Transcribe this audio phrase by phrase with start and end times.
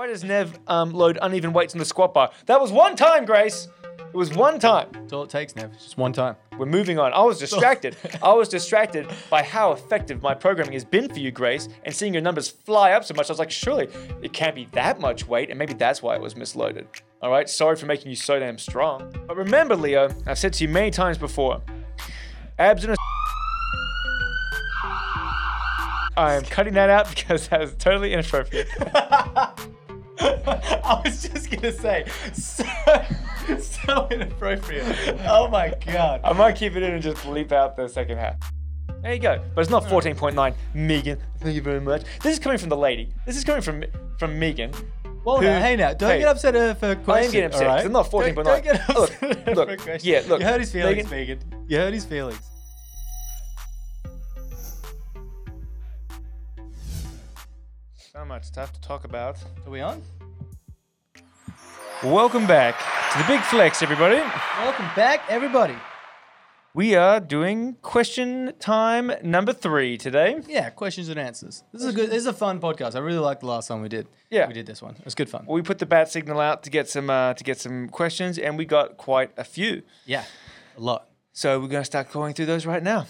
[0.00, 2.30] Why does Nev um, load uneven weights in the squat bar?
[2.46, 3.68] That was one time, Grace.
[3.98, 4.88] It was one time.
[4.94, 5.74] That's all it takes, Nev.
[5.74, 6.36] Just one time.
[6.56, 7.12] We're moving on.
[7.12, 7.98] I was distracted.
[8.22, 12.14] I was distracted by how effective my programming has been for you, Grace, and seeing
[12.14, 13.28] your numbers fly up so much.
[13.28, 13.88] I was like, surely
[14.22, 16.86] it can't be that much weight, and maybe that's why it was misloaded.
[17.20, 19.14] All right, sorry for making you so damn strong.
[19.26, 21.60] But remember, Leo, I've said to you many times before
[22.58, 22.94] abs in a.
[26.16, 28.68] I am cutting that out because that is totally inappropriate.
[30.84, 32.64] I was just gonna say, so,
[33.58, 34.84] so inappropriate.
[35.26, 36.20] Oh my god.
[36.24, 38.36] I might keep it in and just bleep out the second half.
[39.02, 39.42] There you go.
[39.54, 40.54] But it's not 14.9.
[40.74, 42.02] Megan, thank you very much.
[42.22, 43.12] This is coming from the lady.
[43.26, 43.84] This is coming from
[44.18, 44.72] from Megan.
[45.24, 47.26] Well, Who- now, hey now, don't hey, get upset uh, for I questions.
[47.26, 47.60] am getting upset.
[47.60, 47.86] 'cause alright?
[47.86, 48.34] I'm not 14.9.
[48.34, 50.04] Don't, don't get Look, upset look, for questions.
[50.04, 51.64] yeah, look, You hurt his feelings, Megan- Megan.
[51.68, 52.40] You hurt his feelings.
[57.96, 59.36] So much stuff to talk about.
[59.66, 60.02] Are we on?
[62.04, 62.78] Welcome back
[63.12, 64.16] to the Big Flex, everybody.
[64.16, 65.74] Welcome back, everybody.
[66.72, 70.40] We are doing question time number three today.
[70.48, 71.62] Yeah, questions and answers.
[71.74, 72.08] This is a good.
[72.08, 72.96] This is a fun podcast.
[72.96, 74.08] I really liked the last time we did.
[74.30, 74.48] Yeah.
[74.48, 74.94] we did this one.
[74.94, 75.44] It was good fun.
[75.46, 78.56] We put the bat signal out to get some uh, to get some questions, and
[78.56, 79.82] we got quite a few.
[80.06, 80.24] Yeah,
[80.78, 81.06] a lot.
[81.34, 83.06] So we're going to start going through those right now.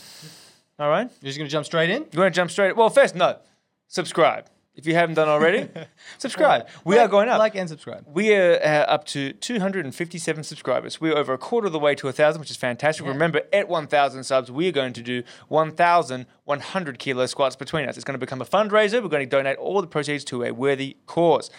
[0.80, 1.08] All right.
[1.20, 2.06] You're just gonna jump straight in.
[2.10, 2.74] You want to jump straight?
[2.74, 3.38] Well, first, no.
[3.86, 5.68] Subscribe if you haven't done already.
[6.18, 6.66] subscribe.
[6.84, 7.38] We Like- are going up.
[7.38, 8.04] Like and subscribe.
[8.06, 11.00] we are uh, up to 257 subscribers.
[11.00, 13.04] We're over a quarter of the way to 1,000, which is fantastic.
[13.06, 17.96] Remember, at 1,000 subs, we are going to do 1,100 kilo squats between us.
[17.96, 19.02] It's going to become a fundraiser.
[19.02, 21.50] We're going to donate all the proceeds to a worthy cause.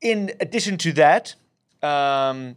[0.00, 1.34] In addition to that,
[1.82, 2.56] um,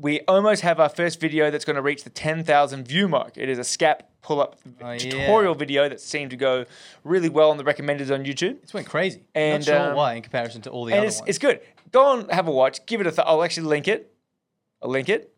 [0.00, 3.32] we almost have our first video that's going to reach the 10,000 view mark.
[3.36, 4.98] It is a scap pull up Oh, yeah.
[4.98, 6.64] tutorial video that seemed to go
[7.02, 8.60] really well on the recommended on YouTube.
[8.62, 9.22] This went crazy.
[9.34, 11.28] And, Not sure um, why in comparison to all the and other it's, ones.
[11.30, 11.60] it's good.
[11.90, 12.84] Go and have a watch.
[12.86, 13.10] Give it a.
[13.10, 14.14] Th- I'll actually link it.
[14.82, 15.34] I'll link it,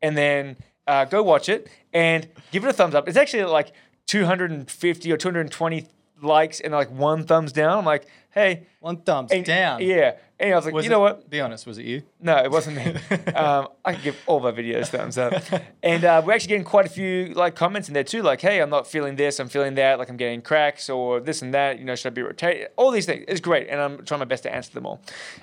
[0.00, 0.56] and then
[0.86, 3.06] uh, go watch it and give it a thumbs up.
[3.08, 3.72] It's actually like
[4.06, 5.86] 250 or 220
[6.22, 7.78] likes and like one thumbs down.
[7.78, 9.82] I'm like, hey, One thumbs and- down.
[9.82, 11.30] Yeah, and I was like, Was you know it- what?
[11.30, 12.02] Be honest, was it you?
[12.20, 12.84] No, it wasn't me.
[13.34, 15.34] um, I can give all my videos thumbs up,
[15.82, 18.22] and uh, we're actually getting quite a few like comments in there too.
[18.22, 19.98] Like, hey, I'm not feeling this, I'm feeling that.
[19.98, 21.78] Like, I'm getting cracks or this and that.
[21.78, 22.68] You know, should I be rotated?
[22.76, 23.24] All these things.
[23.28, 25.00] It's great, and I'm trying my best to answer them all.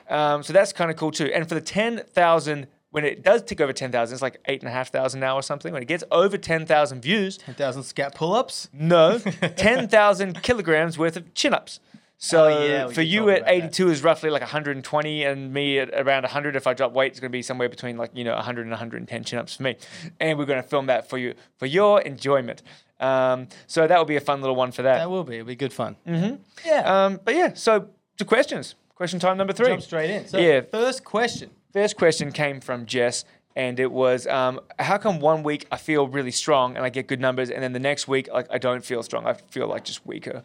[0.09, 1.25] Um, so that's kind of cool too.
[1.34, 2.68] And for the ten thousand.
[2.91, 5.72] When it does tick over 10,000, it's like 8,500 now or something.
[5.73, 8.67] When it gets over 10,000 views, 10,000 scap pull ups.
[8.73, 9.19] no,
[9.73, 11.79] 10,000 kilograms worth of chin ups.
[12.22, 16.23] So Oh, yeah, for you at 82 is roughly like 120, and me at around
[16.23, 16.55] 100.
[16.57, 18.72] If I drop weight, it's going to be somewhere between like you know 100 and
[18.72, 19.77] 110 chin ups for me.
[20.19, 22.61] And we're going to film that for you for your enjoyment.
[23.00, 24.97] Um, so that will be a fun little one for that.
[24.97, 25.35] That will be.
[25.35, 25.95] It'll be good fun.
[26.06, 26.35] Mm-hmm.
[26.66, 27.06] Yeah.
[27.06, 28.75] Um, but yeah, so to questions.
[28.95, 29.67] Question time number three.
[29.67, 30.27] Jump straight in.
[30.27, 30.59] So, Yeah.
[30.69, 31.51] first question.
[31.72, 33.25] First question came from Jess,
[33.56, 37.07] and it was, um, "How come one week I feel really strong and I get
[37.07, 39.28] good numbers, and then the next week like I don't feel strong?
[39.28, 40.44] I feel like just weaker,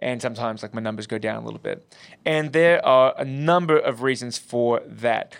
[0.00, 3.78] and sometimes like my numbers go down a little bit." And there are a number
[3.78, 5.36] of reasons for that.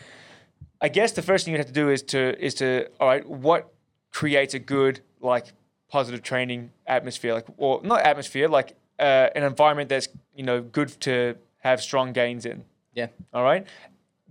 [0.81, 3.29] I guess the first thing you have to do is to is to all right,
[3.29, 3.73] what
[4.13, 5.47] creates a good like
[5.89, 10.89] positive training atmosphere, like or not atmosphere, like uh, an environment that's you know good
[11.01, 12.65] to have strong gains in.
[12.93, 13.09] Yeah.
[13.33, 13.67] All right.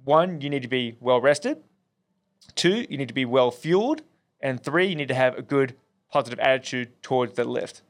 [0.04, 1.58] One, you need to be well rested.
[2.56, 4.02] Two, you need to be well fueled.
[4.42, 5.76] And three, you need to have a good
[6.12, 7.82] positive attitude towards the lift.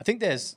[0.00, 0.56] I think there's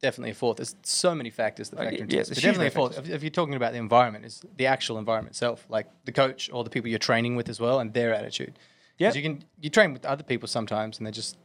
[0.00, 0.58] definitely a fourth.
[0.58, 2.28] There's so many factors that Uh, factor yeah, into this.
[2.28, 2.98] But definitely a fourth.
[2.98, 6.50] If, if you're talking about the environment, is the actual environment itself, like the coach
[6.52, 8.58] or the people you're training with as well, and their attitude.
[8.98, 9.12] Yeah.
[9.12, 11.36] you can you train with other people sometimes, and they're just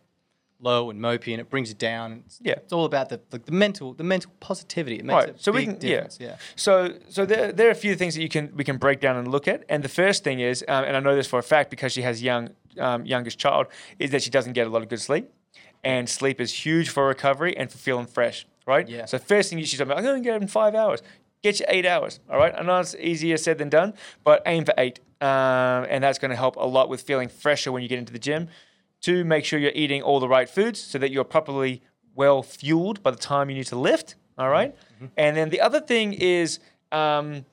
[0.62, 2.24] low and mopey, and it brings you down.
[2.26, 2.54] It's, Yeah.
[2.54, 4.98] it's all about the like the mental the mental positivity.
[5.00, 5.42] It makes Right.
[5.42, 6.18] So we can difference.
[6.20, 6.28] yeah.
[6.30, 6.36] yeah.
[6.56, 9.16] So so there, there are a few things that you can we can break down
[9.18, 9.64] and look at.
[9.70, 12.02] And the first thing is, um, and I know this for a fact because she
[12.02, 13.68] has young um, youngest child,
[14.00, 15.30] is that she doesn't get a lot of good sleep.
[15.84, 18.86] And sleep is huge for recovery and for feeling fresh, right?
[18.88, 19.06] Yeah.
[19.06, 21.02] So first thing you should do, I'm going to get it in five hours.
[21.42, 22.54] Get you eight hours, all right?
[22.54, 23.94] I know it's easier said than done,
[24.26, 25.00] but aim for eight.
[25.22, 28.12] Um, and that's going to help a lot with feeling fresher when you get into
[28.12, 28.50] the gym.
[29.02, 31.82] Two, make sure you're eating all the right foods so that you're properly
[32.16, 34.16] well fueled by the time you need to lift.
[34.38, 34.76] All right?
[35.18, 36.60] And then the other thing is,
[36.92, 37.46] um,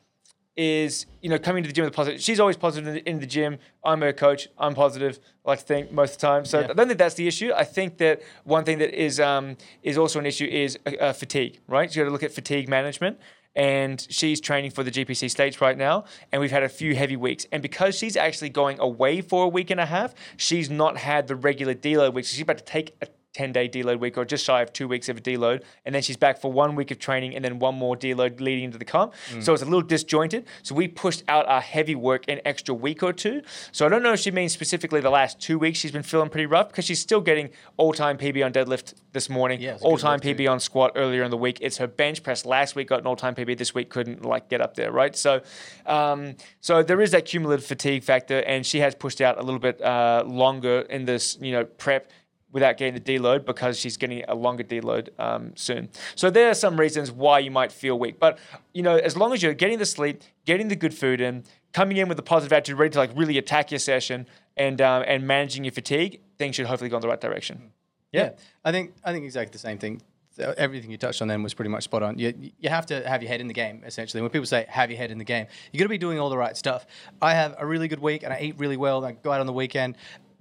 [0.57, 2.21] is you know coming to the gym with a positive.
[2.21, 3.59] She's always positive in the, in the gym.
[3.85, 4.49] I'm her coach.
[4.59, 5.21] I'm positive.
[5.45, 6.45] I like to think most of the time.
[6.47, 6.69] So Yeah.
[6.71, 7.53] I don't think that's the issue.
[7.55, 11.13] I think that one thing that is um, is also an issue is uh, uh,
[11.13, 11.61] fatigue.
[11.69, 11.93] Right?
[11.93, 13.19] So you got to look at fatigue management.
[13.57, 17.17] And she's training for the GPC states right now, and we've had a few heavy
[17.17, 17.47] weeks.
[17.51, 21.27] And because she's actually going away for a week and a half, she's not had
[21.27, 22.29] the regular deload weeks.
[22.29, 25.11] She's about to take a 10 day deload week or just shy of two weeks
[25.11, 25.63] of a deload.
[25.85, 28.65] And then she's back for one week of training and then one more deload leading
[28.65, 29.13] into the comp.
[29.41, 30.47] So it's a little disjointed.
[30.63, 33.43] So we pushed out our heavy work an extra week or two.
[33.73, 36.31] So I don't know if she means specifically the last two weeks she's been feeling
[36.31, 39.81] pretty rough because she's still getting all time PB on deadlift this morning, Yeah, it's
[39.81, 40.43] a good all time lift too.
[40.45, 41.59] PB on squat earlier in the week.
[41.61, 43.59] It's her bench press last week got an all time PB.
[43.59, 45.15] This week couldn't like get up there, right?
[45.15, 45.43] So,
[45.85, 49.61] um, so there is that cumulative fatigue factor, and she has pushed out a little
[49.61, 52.11] bit uh, longer in this, you know, prep
[52.57, 55.91] without getting the deload because she's getting a longer deload um, soon.
[56.15, 58.39] So there are some reasons why you might feel weak, but
[58.73, 61.45] you know, as long as you're getting the sleep, getting the good food in,
[61.75, 64.27] coming in with a positive attitude, ready to like really attack your session,
[64.57, 67.73] and um, and managing your fatigue, things should hopefully go in the right direction.
[68.11, 68.31] Yeah,
[68.65, 70.01] I think I think exactly the same thing.
[70.39, 72.19] Everything you touched on then was pretty much spot on.
[72.19, 74.23] You, you have to have your head in the game, essentially.
[74.23, 76.31] When people say have your head in the game, you're going to be doing all
[76.31, 76.87] the right stuff.
[77.21, 78.99] I have a really good week and I eat really well.
[78.99, 79.97] And I go out on the weekend,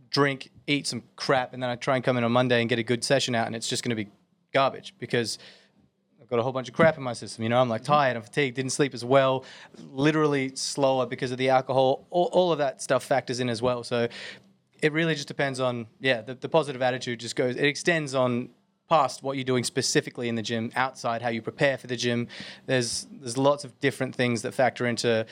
[0.10, 2.80] drink, eat some crap, and then I try and come in on Monday and get
[2.80, 4.10] a good session out, and it's just going to be
[4.54, 5.38] garbage because
[6.22, 7.44] I've got a whole bunch of crap in my system.
[7.44, 7.94] You know, I'm like mm-hmm.
[7.94, 9.46] tired, I'm fatigued, didn't sleep as well,
[9.92, 12.08] literally slower because of the alcohol.
[12.10, 13.84] All, all of that stuff factors in as well.
[13.84, 14.08] So
[14.82, 18.50] it really just depends on, yeah, the, the positive attitude just goes, it extends on
[18.90, 22.28] past what you're doing specifically in the gym, outside how you prepare for the gym.
[22.66, 25.26] There's there's lots of different things that factor into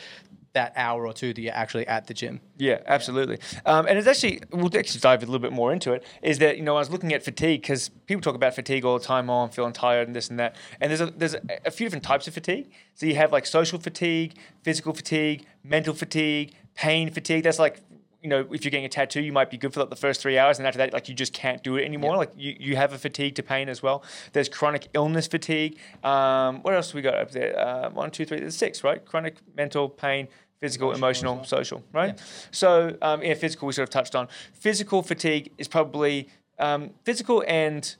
[0.54, 2.40] that hour or two that you're actually at the gym.
[2.58, 3.40] Yeah, absolutely.
[3.66, 6.58] Um, and it's actually, we'll actually dive a little bit more into it, is that,
[6.58, 9.30] you know, I was looking at fatigue because people talk about fatigue all the time,
[9.30, 10.56] oh, I'm feeling tired and this and that.
[10.80, 12.72] And there's a, there's a, a few different types of fatigue.
[12.94, 17.44] So you have like social fatigue, physical fatigue, mental fatigue, pain fatigue.
[17.44, 17.82] That's like,
[18.22, 20.22] you know, if you're getting a tattoo, you might be good for like the first
[20.22, 22.16] three hours, and after that, like you just can't do it anymore.
[22.16, 24.02] Like you, you have a fatigue to pain as well.
[24.32, 25.78] There's chronic illness fatigue.
[26.06, 27.60] Um, what else we got up there?
[27.60, 28.40] Uh, one, two, three.
[28.40, 29.04] There's six, right?
[29.04, 30.30] Chronic mental pain,
[30.64, 32.18] physical, Emotional emotional, social, right?
[32.52, 34.30] So, um, yeah, physical we sort of touched on.
[34.54, 37.94] Physical fatigue is probably um, physical and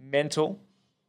[0.00, 0.58] mental.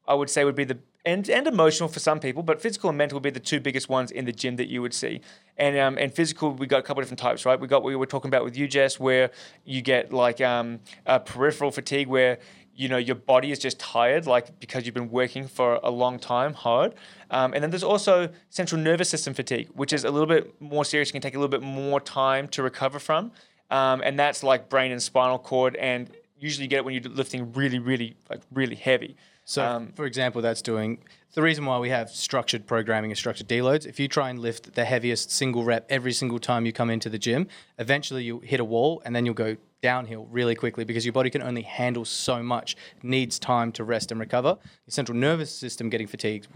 [0.06, 2.98] I would say would be the and, and emotional for some people, but physical and
[2.98, 5.22] mental would be the two biggest ones in the gym that you would see.
[5.56, 7.58] And um, and physical, we got a couple of different types, right?
[7.58, 9.32] We got what we were talking about with you, Jess, where
[9.64, 12.40] you get like um, uh, peripheral fatigue, where
[12.78, 16.20] you know your body is just tired, like because you've been working for a long
[16.20, 16.94] time hard.
[17.32, 20.86] Um, and then there's also central nervous system fatigue, which is a little bit more
[20.86, 23.32] serious, can take a little bit more time to recover from.
[23.70, 26.10] Um, and that's like brain and spinal cord, and
[26.40, 29.18] usually you get it when you're lifting really, really, like really heavy.
[29.44, 31.00] So, Um, for example, that's doing
[31.34, 33.86] the reason why we have structured programming and structured deloads.
[33.86, 37.10] If you try and lift the heaviest single rep every single time you come into
[37.10, 37.48] the gym,
[37.78, 41.30] eventually you hit a wall and then you'll go downhill really quickly because your body
[41.30, 42.76] can only handle so much.
[43.04, 44.58] Needs time to rest and recover.
[44.86, 46.48] Your central nervous system getting fatigued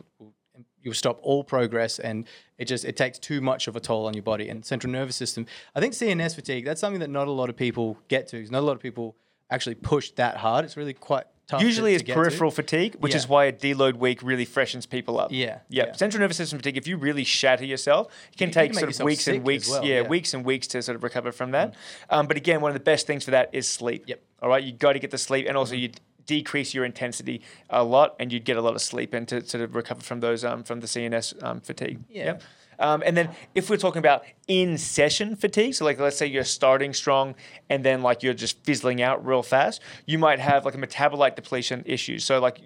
[0.84, 2.26] you'll stop all progress and
[2.58, 5.16] it just it takes too much of a toll on your body and central nervous
[5.16, 5.46] system
[5.76, 8.60] i think cns fatigue that's something that not a lot of people get to not
[8.60, 9.16] a lot of people
[9.50, 11.26] actually push that hard it's really quite
[11.60, 12.14] Usually to it's to.
[12.14, 15.32] peripheral fatigue, which is why a deload week really freshens people up.
[15.32, 15.88] Yeah, yeah.
[15.88, 15.92] yeah.
[15.94, 16.78] Central nervous system fatigue.
[16.78, 19.70] If you really shatter yourself, it can You- take can sort of weeks and weeks.
[19.70, 20.04] well, yeah, yeah.
[20.04, 20.10] Mm.
[20.10, 21.74] weeks and weeks to sort of recover from that.
[22.10, 24.06] Um, but again, one of the best things for that is sleep.
[24.08, 24.22] Yep.
[24.42, 25.90] All right, you got to get the sleep, and also you
[26.26, 29.62] decrease your intensity a lot, and you'd get a lot of sleep and to sort
[29.64, 32.00] of recover from those um, from the CNS um, fatigue.
[32.10, 32.26] Yeah.
[32.26, 32.44] Yep.
[32.82, 36.44] Um, and then if we're talking about in session fatigue, so like let's say you're
[36.44, 37.36] starting strong
[37.70, 41.36] and then like you're just fizzling out real fast, you might have like a metabolite
[41.36, 42.20] depletion issue.
[42.20, 42.60] So like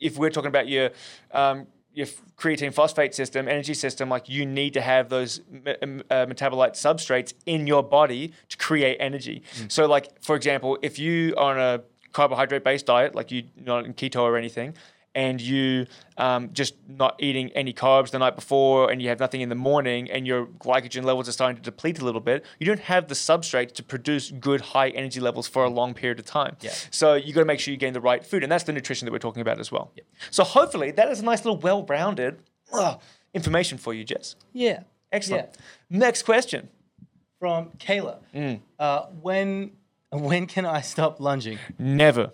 [0.00, 0.90] if we're talking about your
[1.32, 2.06] um, your
[2.38, 7.34] creatine phosphate system, energy system, like you need to have those me- uh, metabolite substrates
[7.46, 9.42] in your body to create energy.
[9.68, 13.84] So like for example, if you are on a carbohydrate based diet, like you're not
[13.84, 14.74] in keto or anything,
[15.14, 15.86] and you
[16.18, 19.54] um, just not eating any carbs the night before and you have nothing in the
[19.54, 23.08] morning and your glycogen levels are starting to deplete a little bit, you don't have
[23.08, 26.56] the substrate to produce good high energy levels for a long period of time.
[26.60, 26.70] Yeah.
[26.90, 29.06] So you got to make sure you gain the right food, and that's the nutrition
[29.06, 29.90] that we're talking about as well.
[30.30, 32.38] So hopefully that is a nice little well-rounded
[32.72, 32.96] uh,
[33.34, 34.36] information for you, Jess.
[34.52, 34.80] yeah
[35.12, 35.48] Excellent.
[35.88, 36.68] Next question.
[37.40, 38.60] from kayla Mm.
[38.78, 39.72] uh, when
[40.12, 42.32] when can i stop lunging Never,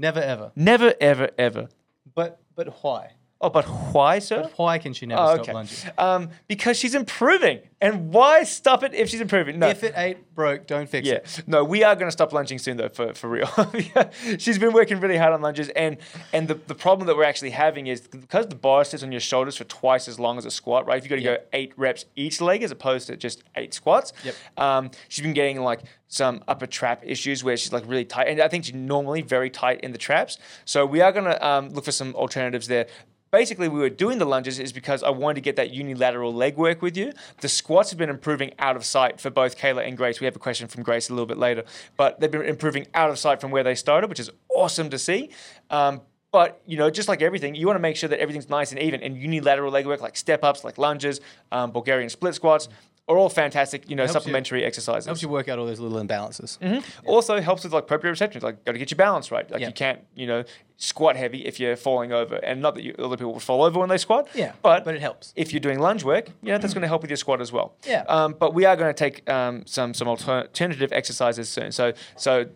[0.00, 1.68] never ever never, ever, ever.
[2.14, 4.42] but but why Oh, but why, sir?
[4.42, 5.52] but why can she never Oh, stop okay.
[5.54, 7.60] lunging Um, because she's improving.
[7.80, 9.58] And why stop it if she's improving?
[9.58, 9.68] No.
[9.68, 11.14] if it ain't broke don't fix yeah.
[11.14, 13.48] it No, we are going to stop lunging soon, though, for, for real.
[14.38, 15.70] she's been working really hard on lunges.
[15.70, 15.96] And
[16.34, 19.20] and the, the problem that we're actually having is because the bar sits on your
[19.22, 20.98] shoulders for twice as long as a squat, right?
[20.98, 21.36] If you've got to Yeah.
[21.36, 24.34] go eight reps each leg as opposed to just eight squats, Yep.
[24.58, 28.28] um, she's been getting like some upper trap issues where she's like really tight.
[28.28, 30.36] And I think she's normally very tight in the traps.
[30.66, 32.88] So we are going to um, look for some alternatives there.
[33.30, 36.56] Basically, we were doing the lunges is because I wanted to get that unilateral leg
[36.56, 37.12] work with you.
[37.40, 40.18] The squats have been improving out of sight for both Kayla and Grace.
[40.18, 41.62] We have a question from Grace a little bit later,
[41.96, 44.98] but they've been improving out of sight from where they started, which is awesome to
[44.98, 45.30] see.
[45.70, 46.00] Um,
[46.32, 48.80] but you know, just like everything, you want to make sure that everything's nice and
[48.80, 49.00] even.
[49.00, 51.20] And unilateral leg work, like step ups, like lunges,
[51.52, 52.68] um, Bulgarian split squats,
[53.10, 53.90] are all fantastic.
[53.90, 55.06] You know, Helps you- supplementary exercises.
[55.06, 56.58] Helps you work out all those little imbalances.
[57.04, 58.42] Also helps with like proprioception.
[58.42, 59.50] Like, got to get your balance right.
[59.50, 59.66] Like Yeah.
[59.68, 60.44] you can't, you know,
[60.76, 62.36] squat heavy if you're falling over.
[62.36, 64.28] And not that you, other people will fall over when they squat.
[64.34, 65.32] Yeah, but but it helps.
[65.36, 67.50] if you're doing lunge work, you know, that's going to help with your squat as
[67.52, 67.74] well.
[67.86, 68.04] Yeah.
[68.08, 71.72] Um, but we are going to take um, some some alternative exercises soon.
[71.72, 72.46] So so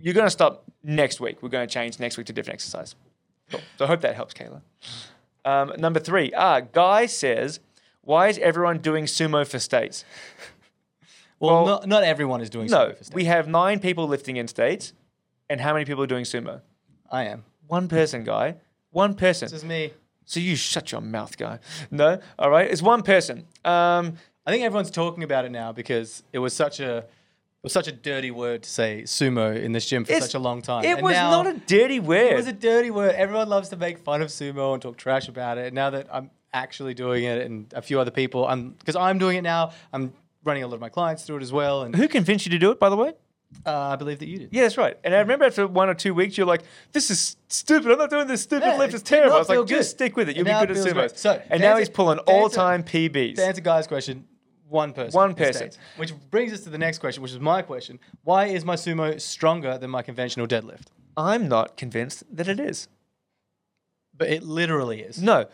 [0.00, 1.42] you're going to stop next week.
[1.42, 2.94] We're going to change next week to different exercise.
[3.50, 3.60] Cool.
[3.78, 4.60] So I hope that helps, Kayla.
[5.44, 6.32] Um, number three.
[6.34, 7.60] Ah, Guy says,
[8.08, 10.04] why is everyone doing sumo for states?
[11.40, 13.14] Well, Well, not, not everyone is doing No, sumo for state.
[13.14, 14.92] we have nine people lifting in states,
[15.48, 16.62] and how many people are doing sumo?
[17.12, 17.44] I am.
[17.68, 18.56] One person, guy.
[18.90, 19.46] One person.
[19.46, 19.92] This is me.
[20.24, 21.60] So you shut your mouth, guy.
[21.92, 22.68] No, all right.
[22.68, 23.46] It's one person.
[23.64, 24.14] Um,
[24.46, 27.86] I think everyone's talking about it now because it was such a it was such
[27.86, 30.84] a dirty word to say sumo in this gym for It's- such a long time.
[30.84, 32.32] it And was now- not a dirty word.
[32.32, 33.14] It was a dirty word.
[33.14, 35.66] Everyone loves to make fun of sumo and talk trash about it.
[35.66, 39.18] And Now that I'm actually doing it, and a few other people, I'm because I'm
[39.18, 39.72] doing it now.
[39.92, 40.12] I'm
[40.44, 42.58] running a lot of my clients through it as well, and Who convinced you to
[42.58, 43.12] do it, by the way?
[43.64, 44.48] uh, I believe that you did.
[44.52, 44.96] Yeah, that's right.
[45.04, 46.62] And I remember after one or two weeks, you're like,
[46.92, 47.90] "This is stupid.
[47.90, 48.92] I'm not doing this stupid Yeah, lift.
[48.92, 50.36] it It's terrible." I was like, "Just stick with it.
[50.36, 53.36] You'll be good at sumo." So, and now he's pulling all-time PBs.
[53.36, 54.26] To answer Guy's question,
[54.68, 55.16] one person.
[55.16, 55.54] One person.
[55.72, 55.78] States.
[55.96, 59.18] Which brings us to the next question, which is my question: Why is my sumo
[59.20, 60.86] stronger than my conventional deadlift?
[61.16, 62.88] I'm not convinced that it is.
[64.14, 65.22] But it literally is.
[65.22, 65.46] No,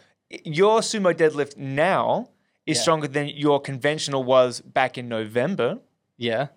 [0.45, 2.31] your sumo deadlift now
[2.67, 2.83] is Yeah.
[2.83, 5.79] stronger than your conventional was back in November.
[6.17, 6.49] Yeah.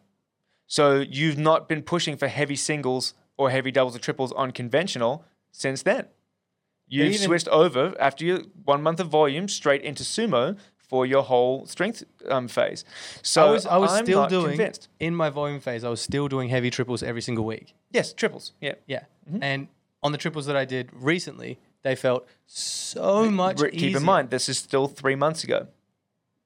[0.68, 5.24] So you've not been pushing for heavy singles or heavy doubles or triples on conventional
[5.52, 6.08] since then.
[6.88, 11.22] You've even- switched over after your one month of volume straight into sumo for your
[11.24, 12.86] whole strength um, phase.
[13.22, 14.88] So I was, I was I'm still doing convinced.
[15.00, 15.84] in my volume phase.
[15.84, 17.74] I was still doing heavy triples every single week.
[17.92, 18.54] Yes, triples.
[18.62, 18.76] Yeah.
[18.88, 19.04] Yeah,
[19.42, 19.68] and
[20.02, 23.98] on the triples that I did recently, they felt so much Keep easier.
[23.98, 25.68] in mind, this is still three months ago.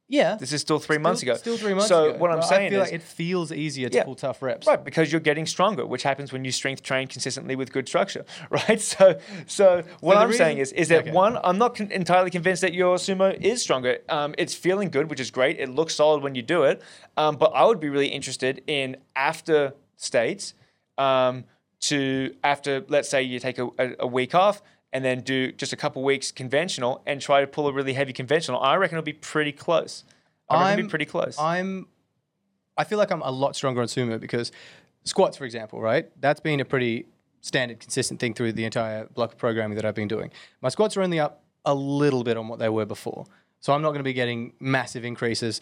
[0.08, 1.36] yeah, This is still three months ago.
[1.36, 2.18] still three months so ago.
[2.20, 4.04] what I'm but saying I feel is, like it feels easier to Yeah.
[4.04, 4.68] pull tough reps.
[4.68, 8.24] Right, because you're getting stronger, which happens when you strength train consistently with good structure,
[8.50, 8.80] right?
[8.82, 9.18] So,
[9.48, 11.12] so what the I'm reason- saying is, is that Okay.
[11.12, 13.94] one, I'm not con- entirely convinced that your sumo is stronger.
[14.10, 15.60] Um, it's feeling good, which is great.
[15.60, 16.82] It looks solid when you do it,
[17.18, 20.54] um, but I would be really interested in after states
[20.98, 21.46] um,
[21.90, 24.62] to after, let's say, you take a, a, a week off.
[24.94, 28.12] And then do just a couple weeks conventional and try to pull a really heavy
[28.12, 28.60] conventional.
[28.62, 30.04] I reckon it'll be pretty close.
[30.50, 31.38] I it'll I'm- be pretty close.
[31.40, 31.88] I'm,
[32.78, 34.52] I feel like I'm a lot stronger on sumo because
[35.04, 36.10] squats, for example, right?
[36.20, 37.06] That's been a pretty
[37.42, 40.30] standard, consistent thing through the entire block of programming that I've been doing.
[40.62, 43.26] My squats are only up a little bit on what they were before,
[43.60, 45.62] so I'm not going to be getting massive increases.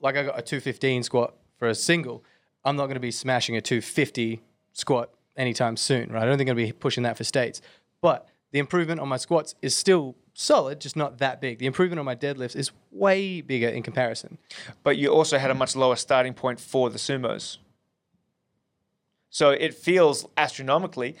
[0.00, 2.22] Like I got a 215 squat for a single,
[2.64, 4.40] I'm not going to be smashing a 250
[4.72, 6.22] squat anytime soon, right?
[6.22, 7.60] I don't think I'm going to be pushing that for states,
[8.00, 11.58] but the improvement on my squats is still solid, just not that big.
[11.58, 14.38] The improvement on my deadlifts is way bigger in comparison.
[14.82, 17.58] but you also had a much lower starting point for the sumos.
[19.30, 21.16] So it feels astronomically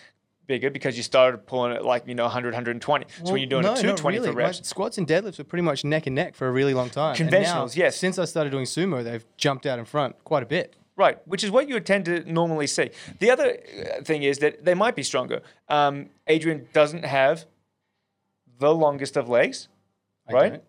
[0.46, 3.06] bigger because you started pulling it like, you know, 100, 120.
[3.22, 4.30] so when you're doing no, a 220 really.
[4.30, 6.72] for reps, My squats and deadlifts were pretty much neck and neck for a really
[6.72, 7.16] long time.
[7.20, 7.96] And now, yes.
[7.96, 10.74] Since I started doing sumo, they've jumped out in front quite a bit.
[10.98, 12.90] Right, which is what you would tend to normally see.
[13.20, 15.40] The other uh, thing is that they might be stronger.
[15.68, 17.46] Um, Adrian doesn't have
[18.58, 19.68] the longest of legs,
[20.28, 20.52] I right?
[20.52, 20.64] don't.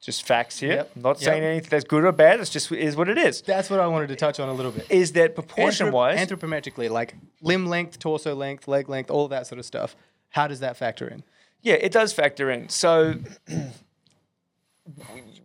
[0.00, 0.74] Just facts here.
[0.74, 1.24] Yep, I'm not yep.
[1.24, 2.38] saying anything that's good or bad.
[2.38, 3.42] It's just is what it is.
[3.42, 4.86] That's what I wanted to touch on a little bit.
[4.90, 6.18] Is that proportion Anthrop- wise?
[6.18, 9.96] anthropometrically, like limb length, torso length, leg length, all that sort of stuff.
[10.30, 11.24] How does that factor in?
[11.62, 12.68] Yeah, it does factor in.
[12.68, 13.14] So,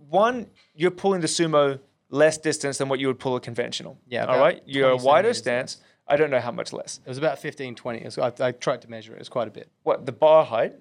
[0.09, 1.79] one, you're pulling the sumo
[2.13, 3.97] less distance than what you would pull a conventional.
[4.07, 4.61] Yeah, All right.
[4.65, 5.77] You're a wider stance.
[6.07, 6.99] I don't know how much less.
[7.03, 8.09] It was about 15, 20.
[8.11, 9.15] So I, I tried to measure it.
[9.15, 9.69] It was quite a bit.
[9.81, 10.75] What the bar height?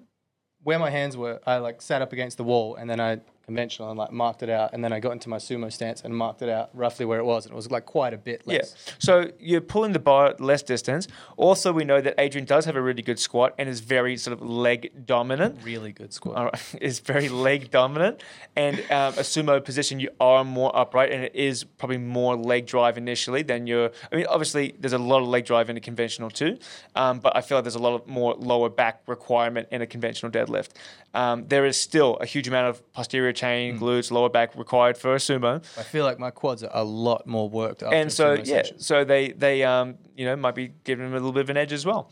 [0.61, 3.89] Where my hands were, I like sat up against the wall and then I conventional
[3.89, 4.71] and like marked it out.
[4.73, 7.25] And then I got into my sumo stance and marked it out roughly where it
[7.25, 7.45] was.
[7.45, 8.75] And it was like quite a bit less.
[8.75, 8.93] Yeah.
[8.99, 11.07] So you're pulling the bar less distance.
[11.35, 14.33] Also, we know that Adrian does have a really good squat and is very sort
[14.33, 15.59] of leg dominant.
[15.63, 16.35] Really good squat.
[16.35, 18.21] All right, is very leg dominant,
[18.55, 22.65] and um, a sumo position you are more upright, and it is probably more leg
[22.65, 23.91] drive initially than your.
[24.11, 26.57] I mean, obviously there's a lot of leg drive in a conventional too,
[26.95, 29.87] um, but I feel like there's a lot of more lower back requirement in a
[29.87, 30.69] conventional deadlift.
[31.13, 35.13] Um, there is still a huge amount of posterior chain, glutes, lower back required for
[35.13, 37.91] a sumo, I feel like my quads are a lot more worked up.
[37.93, 41.33] and so yeah, so they they um, you know might be giving them a little
[41.33, 42.09] bit of an edge as well.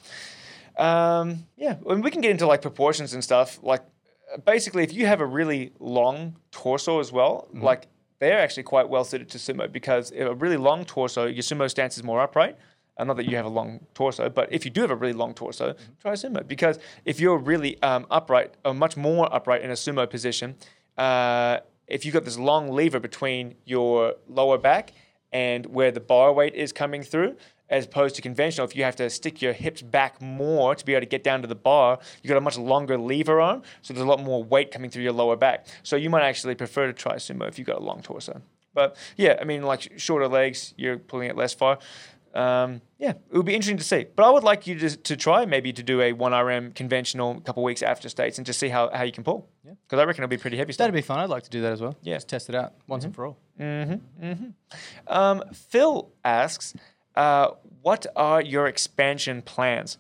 [0.78, 3.60] Um, yeah, and we can get into like proportions and stuff.
[3.62, 3.82] Like
[4.34, 7.63] uh, basically, if you have a really long torso as well, Mm-hmm.
[7.63, 7.88] like
[8.20, 11.98] they're actually quite well suited to sumo because a really long torso, your sumo stance
[11.98, 12.56] is more upright.
[12.98, 15.13] Uh, not that you have a long torso, but if you do have a really
[15.13, 19.72] long torso, try sumo because if you're really um, upright, or much more upright in
[19.72, 20.56] a sumo position,
[20.98, 24.93] uh, if you've got this long lever between your lower back
[25.31, 27.36] and where the bar weight is coming through,
[27.69, 30.93] as opposed to conventional, if you have to stick your hips back more to be
[30.93, 33.93] able to get down to the bar, you've got a much longer lever arm, so
[33.93, 35.65] there's a lot more weight coming through your lower back.
[35.81, 38.41] So you might actually prefer to try sumo if you've got a long torso.
[38.74, 41.79] But yeah, I mean, like shorter legs, you're pulling it less far.
[42.33, 44.05] Um, yeah, it would be interesting to see.
[44.15, 47.41] But I would like you to, to try maybe to do a 1RM conventional a
[47.41, 49.50] couple weeks after states and just see how, how you can pull.
[49.65, 49.73] Yeah.
[49.83, 50.85] Because I reckon it'll be pretty heavy stuff.
[50.85, 51.19] That'd be fun.
[51.19, 51.95] I'd like to do that as well.
[52.01, 52.15] Yeah.
[52.15, 53.38] Just test it out once and for all.
[55.07, 56.73] Um, Phil asks,
[57.15, 57.50] uh,
[57.81, 59.97] what are your expansion plans?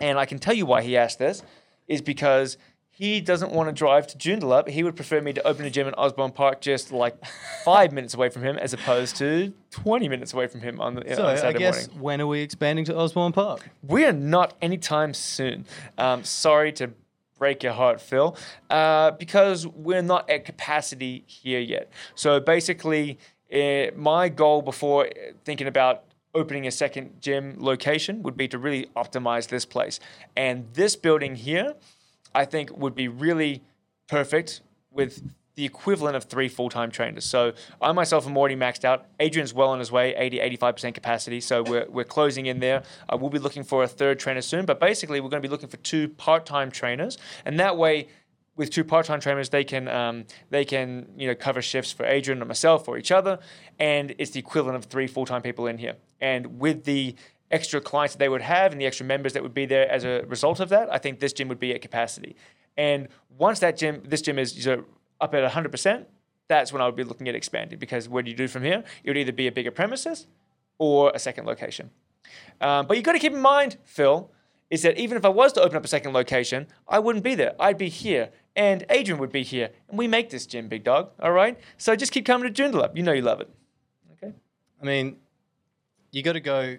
[0.00, 1.42] And I can tell you why he asked this,
[1.86, 2.58] is because
[2.96, 4.68] he doesn't want to drive to Joondalup.
[4.68, 7.16] He would prefer me to open a gym in Osborne Park just like
[7.64, 11.14] five minutes away from him as opposed to 20 minutes away from him on the
[11.14, 12.02] So on I guess morning.
[12.02, 13.68] when are we expanding to Osborne Park?
[13.82, 15.66] We are not anytime soon.
[15.98, 16.92] Um, sorry to
[17.36, 18.36] break your heart, Phil,
[18.70, 21.90] uh, because we're not at capacity here yet.
[22.14, 23.18] So basically,
[23.52, 25.08] uh, my goal before
[25.44, 30.00] thinking about opening a second gym location would be to really optimize this place.
[30.36, 31.74] And this building here,
[32.34, 33.62] I think, would be really
[34.08, 34.60] perfect
[34.90, 35.22] with
[35.54, 37.24] the equivalent of three full-time trainers.
[37.24, 39.06] So I myself am already maxed out.
[39.20, 41.40] Adrian's well on his way, 80, 85% capacity.
[41.40, 42.82] So we're, we're closing in there.
[43.08, 44.66] Uh, we'll be looking for a third trainer soon.
[44.66, 47.18] But basically, we're going to be looking for two part-time trainers.
[47.44, 48.08] And that way,
[48.56, 52.40] with two part-time trainers, they can um, they can you know cover shifts for Adrian
[52.40, 53.40] and myself or each other,
[53.80, 55.96] and it's the equivalent of three full-time people in here.
[56.20, 57.16] And with the
[57.50, 60.04] extra clients that they would have and the extra members that would be there as
[60.04, 62.36] a result of that, I think this gym would be at capacity.
[62.76, 63.08] And
[63.38, 64.84] once that gym, this gym is you know,
[65.20, 66.06] up at 100%,
[66.48, 68.84] that's when I would be looking at expanding because what do you do from here?
[69.02, 70.26] It would either be a bigger premises
[70.78, 71.90] or a second location.
[72.60, 74.30] Um, but you've got to keep in mind, Phil,
[74.70, 77.34] is that even if I was to open up a second location, I wouldn't be
[77.34, 77.54] there.
[77.60, 81.10] I'd be here, and Adrian would be here, and we make this gym, big dog.
[81.20, 81.58] All right.
[81.76, 82.96] So just keep coming to Joondalup.
[82.96, 83.50] You know you love it.
[84.12, 84.34] Okay.
[84.80, 85.16] I mean,
[86.12, 86.76] you got to go.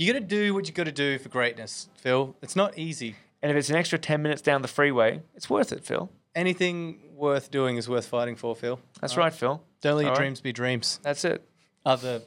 [0.00, 2.34] You got to do what you got to do for greatness, Phil.
[2.40, 3.16] It's not easy.
[3.42, 6.08] And if it's an extra ten minutes down the freeway, it's worth it, Phil.
[6.34, 8.80] Anything worth doing is worth fighting for, Phil.
[9.02, 9.62] That's right, Phil.
[9.82, 10.18] Don't let your right.
[10.18, 11.00] dreams be dreams.
[11.02, 11.46] That's it.
[11.84, 12.22] Other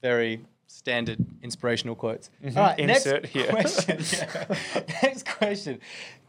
[0.00, 2.30] very standard inspirational quotes.
[2.42, 3.48] All right, Insert next here.
[3.48, 4.86] question.
[5.02, 5.78] Next question.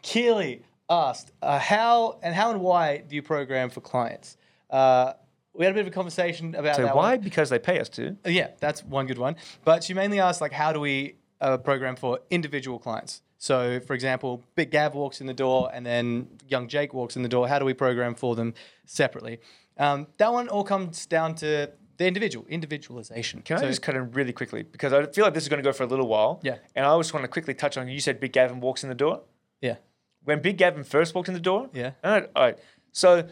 [0.01, 4.35] Keely asked, uh, "How and how and why do you program for clients?"
[4.69, 5.13] Uh,
[5.53, 6.93] we had a bit of a conversation about So why?
[7.15, 7.21] one.
[7.21, 8.15] Because they pay us to.
[8.25, 9.35] Uh, Yeah, that's one good one.
[9.63, 13.21] But she mainly asked, like, how do we uh, program for individual clients?
[13.37, 17.23] So, for example, Big Gav walks in the door and then young Jake walks in
[17.23, 17.47] the door.
[17.47, 18.53] How do we program for them
[18.85, 19.39] separately?
[19.77, 23.41] Um, that one all comes down to the individual, individualization.
[23.41, 25.61] Can So- I just cut in really quickly because I feel like this is going
[25.61, 26.39] to go for a little while.
[26.41, 26.57] Yeah.
[26.75, 27.87] And I just want to quickly touch on.
[27.89, 29.21] You said Big Gavin walks in the door.
[29.61, 29.75] Yeah.
[30.23, 31.69] when Big Gavin first walked in the door.
[31.73, 31.91] Yeah.
[32.03, 32.29] All right.
[32.35, 32.57] All right.
[32.93, 33.27] So,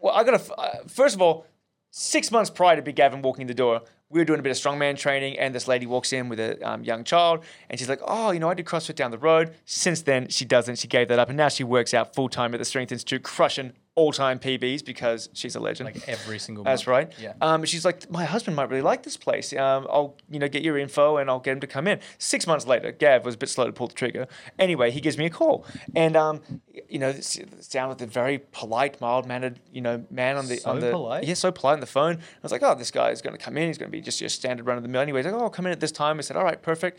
[0.00, 1.46] well, I got to, uh, first of all,
[1.90, 4.50] six months prior to Big Gavin walking in the door, we were doing a bit
[4.50, 7.88] of strongman training, and this lady walks in with a um, young child, and she's
[7.88, 10.78] like, "Oh, you know, I did CrossFit down the road." Since then, she doesn't.
[10.78, 13.22] She gave that up, and now she works out full time at the Strength Institute,
[13.22, 15.84] crushing all-time PBs because she's a legend.
[15.92, 17.10] Like every single That's month.
[17.10, 17.12] right.
[17.20, 17.32] Yeah.
[17.42, 19.52] Um, she's like, my husband might really like this place.
[19.52, 21.98] Um, I'll, you know, get your info and I'll get him to come in.
[22.16, 24.26] Six months later, Gav was a bit slow to pull the trigger.
[24.58, 26.40] Anyway, he gives me a call, and um,
[26.88, 30.86] you know, sound with a very polite, mild-mannered, you know, man on the on So
[30.86, 31.24] the polite?
[31.24, 32.14] yeah, so polite on the phone.
[32.16, 33.66] I was like, oh, this guy is going to come in.
[33.66, 35.00] He's going to be just your standard run of the mill.
[35.00, 36.18] Anyway, like, oh, I'll come in at this time.
[36.18, 36.98] I said, all right, perfect.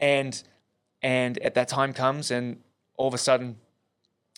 [0.00, 0.42] And
[1.02, 2.60] and at that time comes, and
[2.96, 3.56] all of a sudden,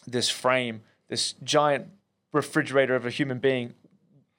[0.06, 1.88] this frame, this giant
[2.32, 3.74] refrigerator of a human being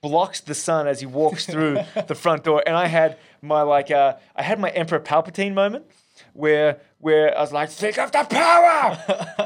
[0.01, 2.63] blocks the sun as he walks through the front door.
[2.65, 5.85] And i had my like uh, i had my emperor palpatine moment
[6.33, 8.95] where where i was like think of the power!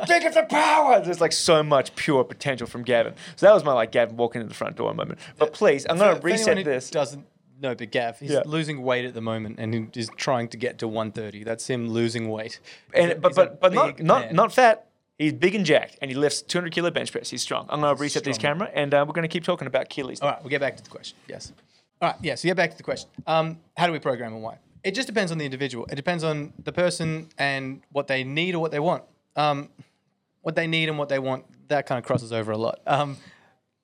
[0.05, 1.01] Think of the power!
[1.01, 3.13] There's like so much pure potential from gavin.
[3.35, 5.19] So that was my like gavin walking in the front door moment.
[5.37, 6.89] But please i'm going to reset this.
[6.89, 7.25] Doesn't
[7.61, 8.19] know but Gav.
[8.19, 8.43] He's Yeah.
[8.45, 11.43] losing weight at the moment, and he's trying to get to 130.
[11.43, 12.59] That's him losing weight.
[12.93, 14.87] And a- but but but not big not not fat
[15.17, 17.29] He's big and jacked, and he lifts 200 kilo bench press.
[17.29, 17.67] He's strong.
[17.69, 20.19] I'm going to reset this camera, and uh, we're going to keep talking about Keely's.
[20.19, 21.17] All right, we'll get back to the question.
[21.29, 21.53] Yes.
[22.01, 23.09] All right, yeah, so get back to the question.
[23.25, 24.57] Um, how do we program and why?
[24.83, 25.85] It just depends on the individual.
[25.89, 29.03] It depends on the person and what they need or what they want.
[29.37, 29.69] Um,
[30.41, 32.81] what they need and what they want, that kind of crosses over a lot.
[32.85, 33.15] Um,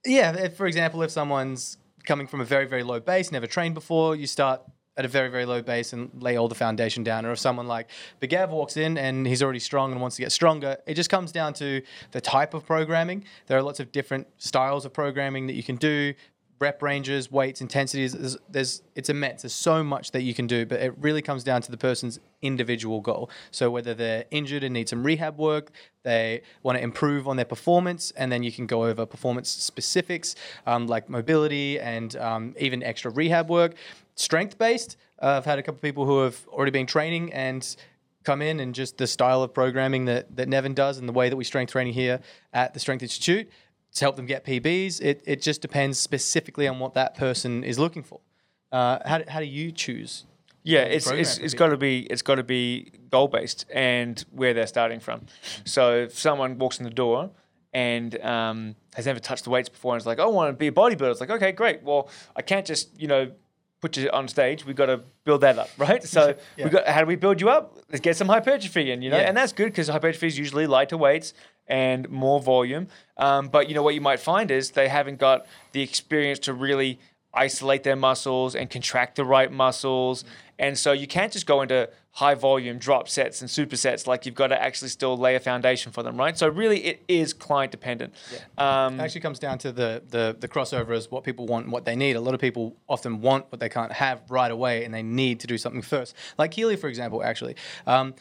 [0.05, 3.73] yeah, if, for example, if someone's coming from a very, very low base, never trained
[3.73, 4.61] before, you start
[4.97, 7.25] at a very, very low base and lay all the foundation down.
[7.25, 10.21] Or if someone like Big Gav walks in and he's already strong and wants to
[10.21, 13.23] get stronger, it just comes down to the type of programming.
[13.47, 16.13] There are lots of different styles of programming that you can do.
[16.61, 18.13] Rep ranges, weights, intensities.
[18.13, 19.41] There's, there's it's immense.
[19.41, 22.19] There's so much that you can do, but it really comes down to the person's
[22.41, 23.31] individual goal.
[23.49, 25.71] So whether they're injured and need some rehab work,
[26.03, 30.35] they want to improve on their performance, and then you can go over performance specifics
[30.67, 33.73] um, like mobility and um, even extra rehab work.
[34.15, 37.75] Strength based, uh, I've had a couple of people who have already been training and
[38.23, 41.27] come in and just the style of programming that, that Nevin does and the way
[41.27, 42.19] that we strength training here
[42.53, 43.49] at the Strength Institute
[43.95, 45.01] to help them get PBs.
[45.01, 48.19] It, it just depends specifically on what that person is looking for.
[48.71, 50.25] Uh, how, do, how do you choose?
[50.63, 54.53] Yeah, it's it's, it's got to be it's got to be goal based and where
[54.53, 55.25] they're starting from.
[55.65, 57.31] So if someone walks in the door
[57.73, 60.57] and um, has never touched the weights before and is like, oh, I want to
[60.57, 61.81] be a bodybuilder, it's like, okay, great.
[61.81, 63.31] Well, I can't just you know
[63.81, 64.63] put you on stage.
[64.63, 66.03] We've got to build that up, right?
[66.03, 66.65] So yeah.
[66.65, 67.77] we got how do we build you up?
[67.89, 69.27] Let's get some hypertrophy in, you know, yeah.
[69.27, 71.33] and that's good because hypertrophy is usually lighter weights
[71.71, 72.87] and more volume.
[73.17, 76.53] Um, but you know what you might find is they haven't got the experience to
[76.53, 76.99] really
[77.33, 80.25] isolate their muscles and contract the right muscles.
[80.59, 84.05] And so you can't just go into high volume drop sets and supersets.
[84.05, 86.37] Like you've got to actually still lay a foundation for them, right?
[86.37, 88.13] So really, it is client dependent.
[88.33, 88.85] Yeah.
[88.85, 91.71] Um, it actually comes down to the, the the crossover is what people want and
[91.71, 92.17] what they need.
[92.17, 95.39] A lot of people often want what they can't have right away, and they need
[95.39, 96.15] to do something first.
[96.37, 97.55] Like Keely, for example, actually,
[97.87, 98.13] um,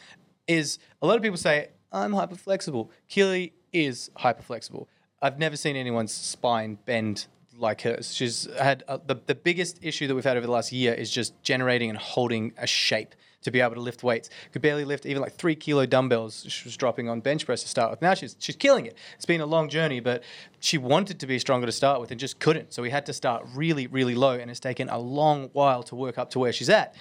[0.47, 2.91] is a lot of people say I'm hyper flexible.
[3.09, 4.87] Keely is hyper flexible.
[5.21, 7.27] I've never seen anyone's spine bend
[7.57, 8.13] like hers.
[8.13, 11.11] She's had uh, the the biggest issue that we've had over the last year is
[11.11, 14.29] just generating and holding a shape to be able to lift weights.
[14.51, 16.45] Could barely lift even like three kilo dumbbells.
[16.47, 18.01] She was dropping on bench press to start with.
[18.01, 18.97] Now she's she's killing it.
[19.15, 20.23] It's been a long journey, but
[20.59, 22.73] she wanted to be stronger to start with and just couldn't.
[22.73, 25.95] So we had to start really really low, and it's taken a long while to
[25.95, 26.95] work up to where she's at.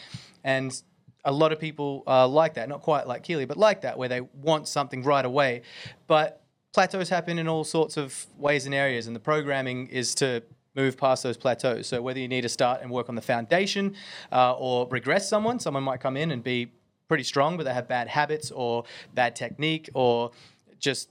[0.45, 0.81] And
[1.25, 4.09] a lot of people uh, like that, not quite like Keely, but like that, where
[4.09, 5.63] they want something right away.
[6.07, 10.43] But plateaus happen in all sorts of ways and areas, and the programming is to
[10.75, 11.87] move past those plateaus.
[11.87, 13.97] So whether you need to start and work on the foundation
[14.31, 16.73] uh, or regress someone, someone might come in and be
[17.09, 20.31] pretty strong, but they have bad habits or bad technique or
[20.79, 21.09] just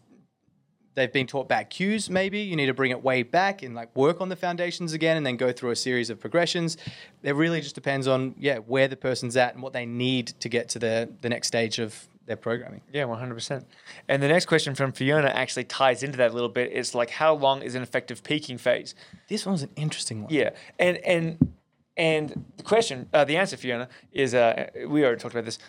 [0.95, 2.39] they've been taught bad cues maybe.
[2.39, 5.25] You need to bring it way back and like work on the foundations again and
[5.25, 6.77] then go through a series of progressions.
[7.23, 10.49] It really just depends on yeah where the person's at and what they need to
[10.49, 12.81] get to the the next stage of their programming.
[12.93, 13.63] Yeah 100%
[14.07, 16.71] and the next question from fiona actually ties into that a little bit.
[16.71, 18.93] It's like how long is an effective peaking phase?
[19.27, 20.33] This one's an interesting one.
[20.33, 21.53] Yeah and and
[21.97, 25.59] and the question uh, the answer fiona is uh, we already talked about this.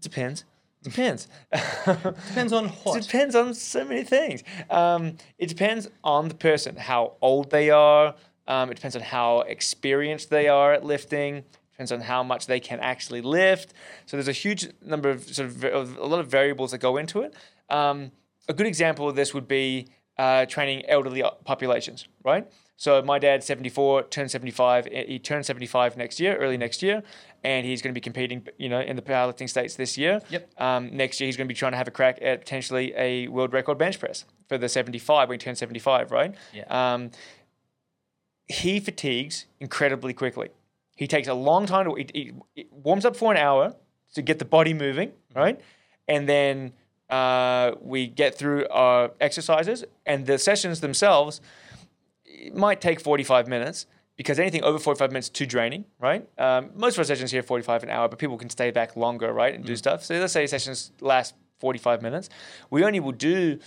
[0.00, 0.44] Depends
[0.82, 1.28] Depends.
[1.52, 2.98] depends on what?
[2.98, 4.44] It depends on so many things.
[4.70, 8.14] Um, it depends on the person, how old they are.
[8.46, 11.44] Um, it depends on how experienced they are at lifting.
[11.72, 13.74] Depends on how much they can actually lift.
[14.06, 17.22] So there's a huge number of sort of a lot of variables that go into
[17.22, 17.34] it.
[17.68, 18.12] Um,
[18.48, 22.50] a good example of this would be uh, training elderly populations, right?
[22.78, 24.86] So my dad's 74, turned 75.
[24.86, 27.02] He turned 75 next year, early next year,
[27.42, 30.20] and he's going to be competing, you know, in the powerlifting states this year.
[30.30, 30.48] Yep.
[30.58, 33.26] Um, next year he's going to be trying to have a crack at potentially a
[33.26, 36.36] world record bench press for the 75 when he turns 75, right?
[36.54, 36.66] Yeah.
[36.94, 37.10] Um,
[38.46, 40.50] he fatigues incredibly quickly.
[40.94, 41.94] He takes a long time to.
[41.96, 43.74] He, he warms up for an hour
[44.14, 45.38] to get the body moving, mm-hmm.
[45.38, 45.60] right?
[46.06, 46.74] And then
[47.10, 51.40] uh, we get through our exercises, and the sessions themselves
[52.38, 56.28] it might take 45 minutes because anything over 45 minutes is too draining, right?
[56.38, 58.96] Um, most of our sessions here are 45 an hour, but people can stay back
[58.96, 59.68] longer, right, and mm.
[59.68, 60.04] do stuff.
[60.04, 62.28] So let's say sessions last 45 minutes.
[62.70, 63.58] We only will do,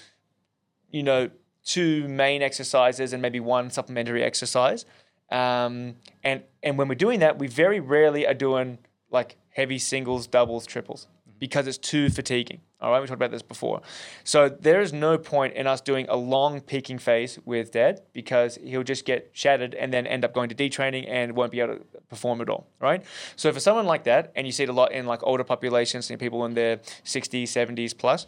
[0.90, 1.30] you know,
[1.64, 4.86] two main exercises and maybe one supplementary exercise.
[5.30, 8.80] Um, and and when we're doing that, we very rarely are doing
[9.10, 11.08] like heavy singles, doubles, triples
[11.42, 12.62] because it's too fatiguing.
[12.80, 13.82] All right, we talked about this before.
[14.24, 18.60] So there is no point in us doing a long peaking phase with Dad because
[18.64, 21.78] he'll just get shattered and then end up going to detraining and won't be able
[21.78, 22.68] to perform at all.
[22.80, 23.04] Right.
[23.36, 26.12] So for someone like that, and you see it a lot in like older populations,
[26.12, 28.28] and people in their 60s, 70s plus,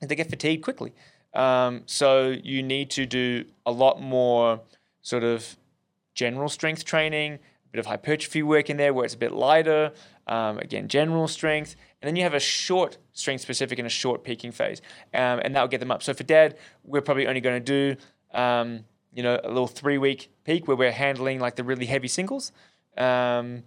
[0.00, 0.92] they get fatigued quickly.
[1.34, 4.60] Um, so you need to do a lot more
[5.02, 5.56] sort of
[6.14, 9.92] general strength training, a bit of hypertrophy work in there where it's a bit lighter.
[10.28, 14.22] Um, again, general strength and then you have a short strength specific and a short
[14.24, 14.80] peaking phase,
[15.14, 16.02] um, and that'll get them up.
[16.02, 19.98] So for dad, we're probably only going to do um, you know a little three
[19.98, 22.52] week peak where we're handling like the really heavy singles,
[22.96, 23.62] um,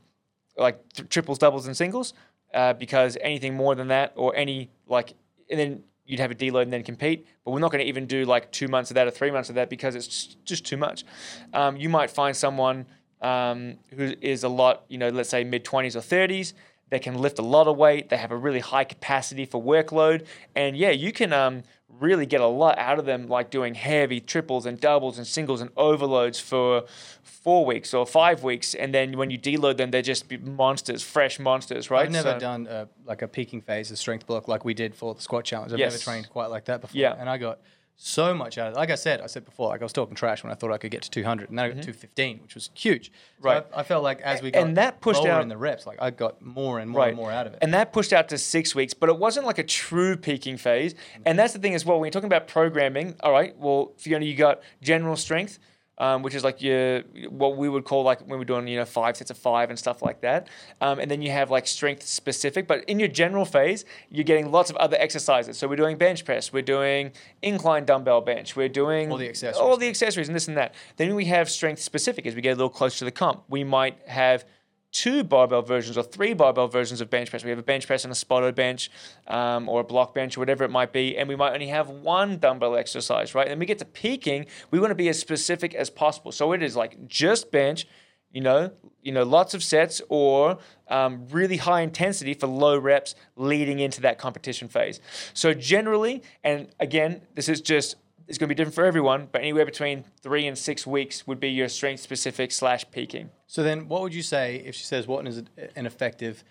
[0.58, 2.14] like th- triples, doubles, and singles,
[2.54, 5.14] uh, because anything more than that or any like
[5.50, 7.26] and then you'd have a deload and then compete.
[7.46, 9.50] But we're not going to even do like two months of that or three months
[9.50, 11.06] of that because it's just too much.
[11.54, 12.86] Um, you might find someone
[13.22, 16.54] um, who is a lot, you know, let's say mid 20s or 30s,
[16.92, 18.10] they can lift a lot of weight.
[18.10, 20.26] They have a really high capacity for workload.
[20.56, 21.64] And yeah, you can um,
[22.00, 25.62] really get a lot out of them, like doing heavy triples and doubles and singles
[25.62, 26.84] and overloads for
[27.24, 31.40] four weeks or five weeks, and then when you deload them, they're just monsters, fresh
[31.40, 32.04] monsters, right?
[32.06, 34.94] I've never So- done uh, like a peaking phase of strength block like we did
[34.94, 35.74] for the squat challenge.
[35.74, 35.94] I've Yes.
[35.94, 37.00] never trained quite like that before.
[37.02, 37.16] Yeah.
[37.18, 37.60] And I got
[38.04, 38.78] so much out of it.
[38.78, 40.78] Like I said, I said before, like I was talking trash when I thought I
[40.80, 43.06] could get to 200, and then I got 215, which was huge.
[43.06, 43.48] So Mm-hmm.
[43.48, 43.66] Right.
[43.76, 46.02] I, I felt like as we got and that pushed out- in the reps, like
[46.02, 47.60] I got more and more and more out of it.
[47.62, 50.94] And that pushed out to six weeks, but it wasn't like a true peaking phase.
[51.26, 52.00] And that's the thing as well.
[52.00, 55.58] When you're talking about programming, all right, well, Fiona, you got general strength,
[55.98, 58.86] um, which is like your what we would call like when we're doing you know
[58.86, 60.48] five sets of five and stuff like that.
[60.82, 62.68] Um, and then you have like strength specific.
[62.68, 65.58] But in your general phase, you're getting lots of other exercises.
[65.58, 69.58] So we're doing bench press, we're doing incline dumbbell bench, we're doing All the accessories.
[69.58, 70.74] all the accessories and this and that.
[70.98, 73.44] Then we have strength specific as we get a little closer to the comp.
[73.50, 74.46] We might have
[74.92, 77.44] two barbell versions or three barbell versions of bench press.
[77.44, 78.92] We have a bench press and a spotted bench
[79.28, 81.18] um, or a block bench or whatever it might be.
[81.18, 83.48] And we might only have one dumbbell exercise, right?
[83.48, 86.32] And we get to peaking, we want to be as specific as possible.
[86.32, 87.88] So it is like just bench,
[88.32, 90.58] you know, you know, lots of sets or
[90.90, 95.00] um, really high intensity for low reps leading into that competition phase.
[95.34, 97.96] So generally, and again, this is just
[98.32, 101.38] it's going to be different for everyone, but anywhere between three and six weeks would
[101.40, 103.30] be your strength specific slash peaking.
[103.46, 105.44] so then, what would you say if she says what is
[105.76, 106.46] an effective,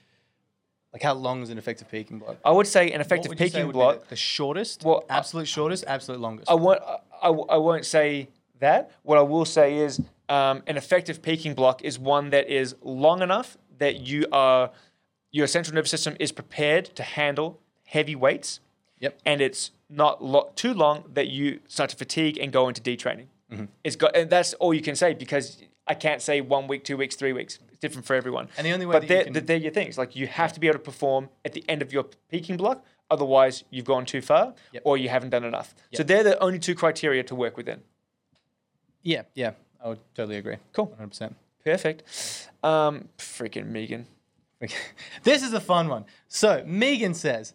[0.92, 2.36] like how long is an effective peaking block?
[2.44, 4.08] I would say an effective would you say peaking block.
[4.08, 6.50] the- shortest, Well, absolute shortest, absolute longest.
[6.50, 6.82] I won't.
[7.22, 8.90] I, I won't say that.
[9.02, 13.22] What I will say is um, an effective peaking block is one that is long
[13.22, 14.70] enough that you are
[15.30, 18.60] your central nervous system is prepared to handle heavy weights,
[19.00, 19.18] Yep.
[19.26, 23.26] and it's not lo- too long that you start to fatigue and go into detraining.
[23.50, 23.64] Mm-hmm.
[23.82, 26.96] It's got, and that's all you can say because I can't say one week, two
[26.96, 27.58] weeks, three weeks.
[27.70, 28.48] It's different for everyone.
[28.56, 29.98] And the only way but that you they're, can- they're, they're your things.
[29.98, 32.84] Like you have to be able to perform at the end of your peaking block.
[33.10, 34.82] Otherwise, you've gone too far, Yep.
[34.84, 35.74] or you haven't done enough.
[35.94, 37.80] So they're the only two criteria to work within.
[39.02, 40.56] Yeah, yeah, I would totally agree.
[40.72, 40.94] Cool.
[41.00, 41.34] 100%.
[41.64, 42.02] Perfect.
[42.62, 44.06] Um, freaking Megan.
[44.62, 44.74] Okay.
[45.24, 46.04] This is a fun one.
[46.28, 47.52] So Megan says,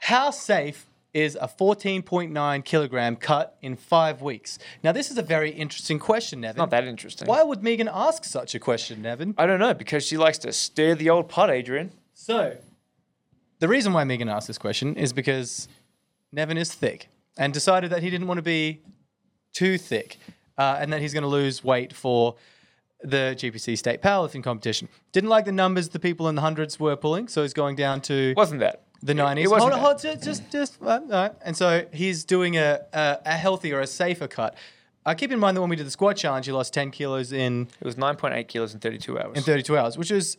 [0.00, 5.50] "How safe is a 14.9 kilogram cut in five weeks?" Now, this is a very
[5.50, 6.58] interesting question, Nevin.
[6.58, 7.26] Not that interesting.
[7.28, 9.34] Why would Megan ask such a question, Nevin?
[9.38, 11.92] I don't know because she likes to stir the old pot, Adrian.
[12.14, 12.56] So,
[13.60, 15.68] the reason why Megan asked this question is because
[16.32, 17.08] Nevin is thick
[17.38, 18.80] and decided that he didn't want to be
[19.52, 20.18] too thick
[20.58, 22.36] uh, and that he's going to lose weight for
[23.02, 24.88] the GPC state powerlifting competition.
[25.12, 28.00] Didn't like the numbers the people in the hundreds were pulling, so he's going down
[28.02, 28.82] to Wasn't that?
[29.02, 29.44] The 90s.
[29.44, 31.32] It wasn't hold on, hold, just, just, just uh, right.
[31.44, 34.54] And so he's doing a, a, a healthier, a safer cut.
[35.06, 37.32] Uh, keep in mind that when we did the squat challenge, he lost 10 kilos
[37.32, 39.36] in It was 9.8 kilos in 32 hours.
[39.36, 40.36] in 32 hours, which is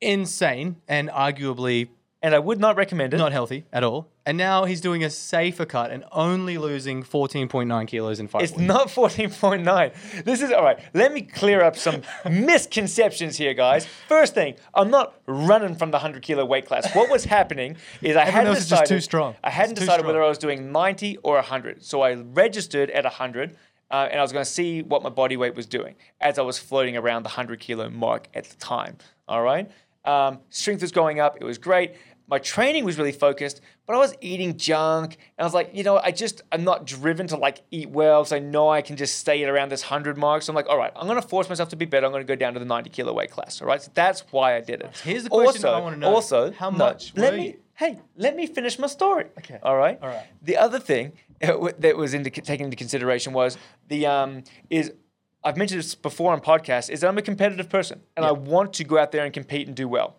[0.00, 1.88] insane and arguably
[2.22, 3.16] and I would not recommend it.
[3.16, 4.08] not healthy at all.
[4.30, 8.52] And now he's doing a safer cut and only losing 14.9 kilos in five It's
[8.52, 8.62] weeks.
[8.62, 10.22] not 14.9.
[10.22, 10.78] This is all right.
[10.94, 13.88] Let me clear up some misconceptions here, guys.
[14.06, 16.94] First thing, I'm not running from the 100 kilo weight class.
[16.94, 18.88] What was happening is I hadn't else is just decided.
[18.98, 19.34] too strong.
[19.42, 20.06] I hadn't It's too decided strong.
[20.14, 21.82] whether I was doing 90 or 100.
[21.82, 23.56] So I registered at 100.
[23.90, 26.42] Uh, and I was going to see what my body weight was doing as I
[26.42, 28.96] was floating around the 100 kilo mark at the time.
[29.26, 29.68] All right.
[30.04, 31.36] Um, strength was going up.
[31.40, 31.94] It was great.
[32.30, 35.14] My training was really focused, but I was eating junk.
[35.36, 38.24] And I was like, you know, I just, I'm not driven to like eat well.
[38.24, 40.42] So I know I can just stay at around this 100 mark.
[40.42, 42.06] So I'm like, all right, I'm going to force myself to be better.
[42.06, 43.60] I'm going to go down to the 90 kilo weight class.
[43.60, 43.82] All right.
[43.82, 44.96] So that's why I did it.
[45.02, 46.14] Here's the question I wanna know.
[46.14, 47.58] Also, How no, much Let were me, you?
[47.74, 49.26] hey, let me finish my story.
[49.38, 49.58] Okay.
[49.62, 49.98] All right.
[50.00, 50.26] All right.
[50.42, 51.12] The other thing
[51.42, 54.92] uh, that was into, taken into consideration was the um is
[55.42, 58.74] I've mentioned this before on podcasts is that I'm a competitive person and I want
[58.74, 60.16] to go out there and compete and do well.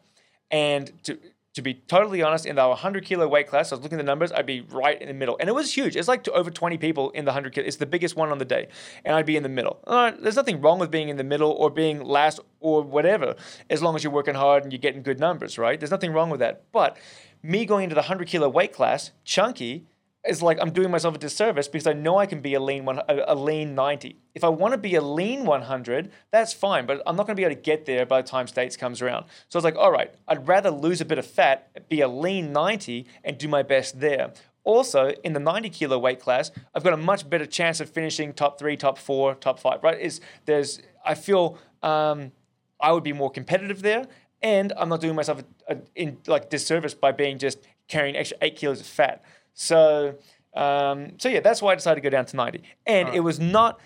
[0.49, 1.19] And to
[1.53, 4.09] to be totally honest, in the 100 kilo weight class, I was looking at the
[4.09, 5.35] numbers, I'd be right in the middle.
[5.39, 5.97] And it was huge.
[5.97, 7.67] It's like to over 20 people in the 100 kilo.
[7.67, 8.69] It's the biggest one on the day.
[9.03, 9.79] And I'd be in the middle.
[9.85, 13.35] There's nothing wrong with being in the middle or being last or whatever,
[13.69, 15.79] as long as you're working hard and you're getting good numbers, right?
[15.79, 16.63] There's nothing wrong with that.
[16.71, 16.97] But
[17.43, 19.87] me going into the 100 kilo weight class, chunky,
[20.27, 22.85] is like I'm doing myself a disservice because I know I can be a lean
[22.85, 24.15] one, a, a lean 90.
[24.35, 27.39] If I want to be a lean 100, that's fine, but I'm not going to
[27.39, 29.25] be able to get there by the time states comes around.
[29.49, 32.07] So I was like, all right, I'd rather lose a bit of fat, be a
[32.07, 34.31] lean 90, and do my best there.
[34.63, 38.33] Also, in the 90 kilo weight class, I've got a much better chance of finishing
[38.33, 39.81] top three, top four, top five.
[39.83, 39.99] Right?
[39.99, 42.31] Is there's I feel um,
[42.79, 44.07] I would be more competitive there,
[44.41, 47.57] and I'm not doing myself a, a, in like disservice by being just
[47.87, 49.23] carrying extra eight kilos of fat.
[49.53, 50.15] So,
[50.55, 52.63] um, so yeah, that's why I decided to go down to 90.
[52.85, 53.79] And it was not,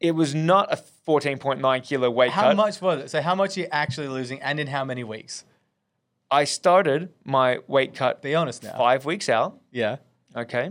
[0.00, 2.48] it was not a 14.9 kilo weight How cut.
[2.48, 3.10] How much was it?
[3.10, 5.44] So how much are you actually losing and in how many weeks?
[6.30, 8.76] I started my weight cut Be honest now.
[8.76, 9.60] five weeks out.
[9.70, 9.96] Yeah.
[10.36, 10.70] Okay.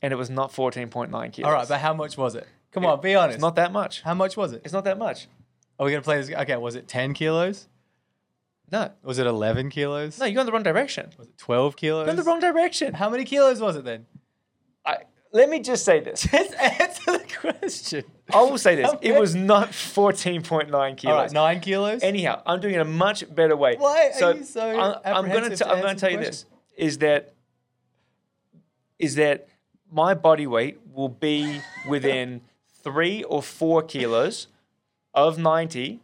[0.00, 1.46] and it was not 14.9 kilos.
[1.46, 2.46] All right, but how much was it?
[2.72, 3.34] Come on, be honest.
[3.36, 4.00] it's not that much.
[4.00, 4.62] how much was it?
[4.64, 5.28] It's not that much.
[5.78, 6.30] Are we gonna play this?
[6.34, 7.68] Okay, was it ten kilos?
[8.72, 8.90] No.
[9.02, 10.18] Was it eleven kilos?
[10.18, 11.10] No, you're going the wrong direction.
[11.18, 12.06] Was it twelve kilos?
[12.06, 12.94] You're in the wrong direction.
[12.94, 14.06] How many kilos was it then?
[14.84, 14.96] I,
[15.32, 16.22] let me just say this.
[16.30, 18.04] Just answer the question.
[18.32, 18.86] I will say this.
[18.86, 21.04] How It many- was not 14.9 kilos.
[21.04, 22.02] All right, nine kilos.
[22.02, 23.76] Anyhow, I'm doing it a much better way.
[23.76, 27.34] Why are you so I'm, I'm gonna apprehensive I'm gonna tell you this: is that
[28.98, 29.48] is that
[29.90, 32.40] my body weight will be within
[32.82, 34.48] three or four kilos
[35.14, 36.00] of 90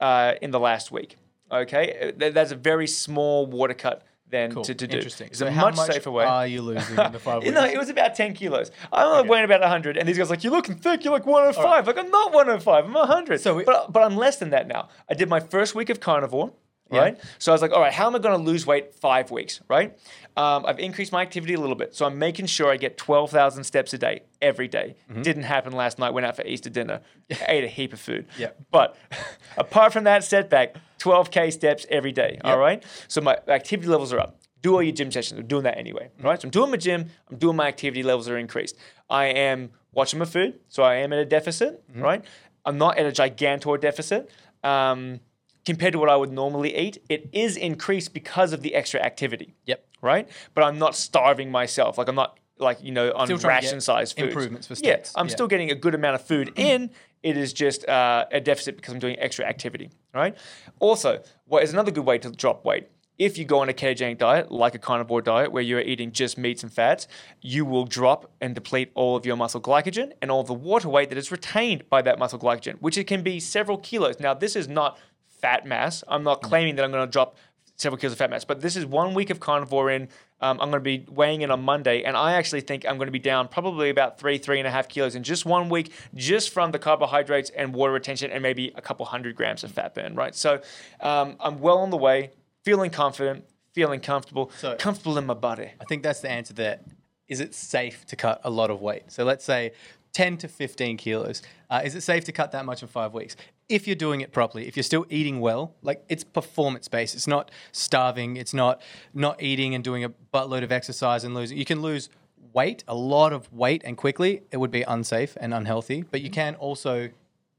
[0.00, 1.16] uh, in the last week.
[1.52, 4.64] Okay, Uh, that's a very small water cut then Cool.
[4.64, 4.96] to, to do.
[4.96, 5.26] Interesting.
[5.26, 6.24] It's so a how much, much safer way.
[6.24, 7.54] are you losing in the five weeks?
[7.54, 8.70] No, it was about 10 kilos.
[8.90, 9.28] I'm only Okay.
[9.28, 11.62] weighing about 100, and these guys are like, you're looking thick, you're like 105.
[11.64, 11.86] All right.
[11.86, 13.40] Like, I'm not 105, I'm 100.
[13.42, 14.88] So we- but, but I'm less than that now.
[15.10, 16.52] I did my first week of carnivore,
[16.90, 17.00] Yeah.
[17.00, 17.20] right?
[17.38, 19.60] So I was like, all right, how am I going to lose weight five weeks,
[19.68, 19.98] right?
[20.34, 21.94] Um, I've increased my activity a little bit.
[21.94, 24.96] So I'm making sure I get 12,000 steps a day, every day.
[25.10, 25.20] Mm-hmm.
[25.20, 27.00] Didn't happen last night, went out for Easter dinner,
[27.48, 28.24] ate a heap of food.
[28.38, 28.52] Yeah.
[28.70, 28.96] But
[29.58, 32.58] apart from that setback, 12K steps every day, all Yep.
[32.58, 32.84] right?
[33.08, 34.38] So my activity levels are up.
[34.62, 35.40] Do all your gym sessions.
[35.40, 36.40] I'm doing that anyway, right?
[36.40, 37.10] So I'm doing my gym.
[37.30, 38.76] I'm doing my activity levels are increased.
[39.10, 42.24] I am watching my food, so I am at a deficit, right?
[42.64, 44.30] I'm not at a gigantor deficit.
[44.62, 45.18] Um,
[45.66, 49.54] compared to what I would normally eat, it is increased because of the extra activity,
[49.66, 49.84] Yep.
[50.00, 50.28] right?
[50.54, 51.98] But I'm not starving myself.
[51.98, 54.28] Like I'm not like you know on ration size foods.
[54.28, 54.98] improvements for Yeah.
[55.16, 55.32] I'm Yeah.
[55.32, 56.90] still getting a good amount of food in.
[57.22, 60.36] It is just uh, a deficit because I'm doing extra activity, right?
[60.80, 62.88] Also, what is another good way to drop weight?
[63.18, 66.36] If you go on a ketogenic diet, like a carnivore diet, where you're eating just
[66.36, 67.06] meats and fats,
[67.40, 71.10] you will drop and deplete all of your muscle glycogen and all the water weight
[71.10, 74.18] that is retained by that muscle glycogen, which it can be several kilos.
[74.18, 74.98] Now, this is not
[75.40, 76.02] fat mass.
[76.08, 77.36] I'm not claiming that I'm going to drop
[77.82, 80.08] several kilos of fat mass, but this is one week of carnivore in.
[80.40, 83.06] Um, I'm going to be weighing in on Monday, and I actually think I'm going
[83.06, 85.92] to be down probably about three, three and a half kilos in just one week,
[86.14, 89.94] just from the carbohydrates and water retention, and maybe a couple hundred grams of fat
[89.94, 90.14] burn.
[90.14, 90.60] Right, so
[91.00, 92.30] um, I'm well on the way,
[92.64, 95.72] feeling confident, feeling comfortable, So- comfortable in my body.
[95.80, 96.80] I think that's the answer there.
[97.28, 99.10] Is it safe to cut a lot of weight?
[99.12, 99.72] So let's say
[100.12, 101.40] 10 to 15 kilos.
[101.70, 103.36] Uh, is it safe to cut that much in five weeks?
[103.72, 107.14] If you're doing it properly, if you're still eating well, like it's performance based.
[107.14, 108.36] It's not starving.
[108.36, 108.82] It's not
[109.14, 111.56] not eating and doing a buttload of exercise and losing.
[111.58, 112.08] You can lose
[112.52, 114.42] weight, a lot of weight, and quickly.
[114.50, 116.02] It would be unsafe and unhealthy.
[116.02, 117.08] But you can also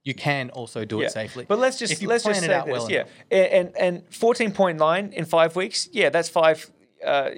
[0.03, 1.05] you can also do Yeah.
[1.07, 1.45] it safely.
[1.47, 4.51] But let's just let's plan just it say out this, well yeah, and and fourteen
[4.51, 6.69] point nine in five weeks, yeah, that's five.
[7.05, 7.29] Uh,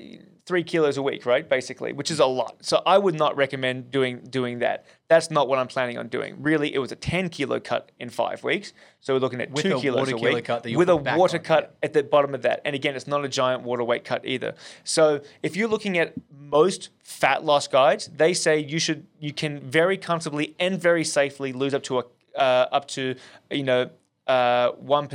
[0.46, 1.48] Three kilos a week, right?
[1.50, 2.58] Basically, which is a lot.
[2.64, 4.86] So I would not recommend doing doing that.
[5.08, 6.36] That's not what I'm planning on doing.
[6.40, 8.72] Really, it was a 10 kilo cut in five weeks.
[9.00, 10.96] So we're looking at With two kilos water a kilo week cut that with a
[10.96, 12.62] water on, cut at the bottom of that.
[12.64, 14.54] And again, it's not a giant water weight cut either.
[14.84, 19.60] So if you're looking at most fat loss guides, they say you should you can
[19.60, 22.04] very comfortably and very safely lose up to a
[22.38, 23.16] uh, up to
[23.50, 23.90] you know
[24.28, 25.10] uh, one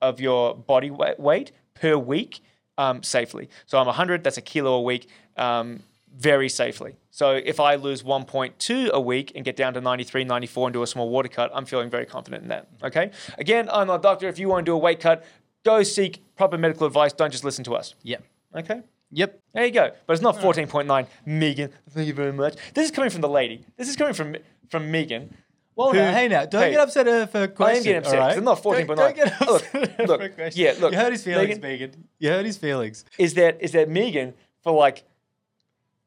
[0.00, 2.40] of your body weight per week
[2.78, 3.48] um, safely.
[3.66, 4.24] So I'm 100.
[4.24, 5.08] That's a kilo a week.
[5.36, 5.82] Um,
[6.14, 6.96] very safely.
[7.10, 10.82] So if I lose 1.2 a week and get down to 93, 94 and do
[10.82, 12.68] a small water cut, I'm feeling very confident in that.
[12.82, 13.10] Okay.
[13.38, 14.28] Again, I'm not a doctor.
[14.28, 15.24] If you want to do a weight cut,
[15.64, 17.12] go seek proper medical advice.
[17.12, 17.94] Don't just listen to us.
[18.02, 18.24] Yep.
[18.56, 18.82] Okay.
[19.12, 19.40] Yep.
[19.54, 19.90] There you go.
[20.06, 21.06] But it's not 14.9.
[21.26, 22.56] Megan, thank you very much.
[22.74, 23.64] This is coming from the lady.
[23.76, 24.36] This is coming from
[24.68, 25.34] from Megan.
[25.74, 27.74] Well, Who- now, hey now, don't hey, get upset at her for a question.
[27.74, 28.18] I am getting upset.
[28.18, 28.96] 'cause I'm not Don't- 14.9.
[28.96, 32.08] Don't, get upset Look, look, for yeah, look, You heard his feelings, Megan- Megan.
[32.18, 33.04] You hurt his feelings.
[33.18, 35.04] is that is that Megan for like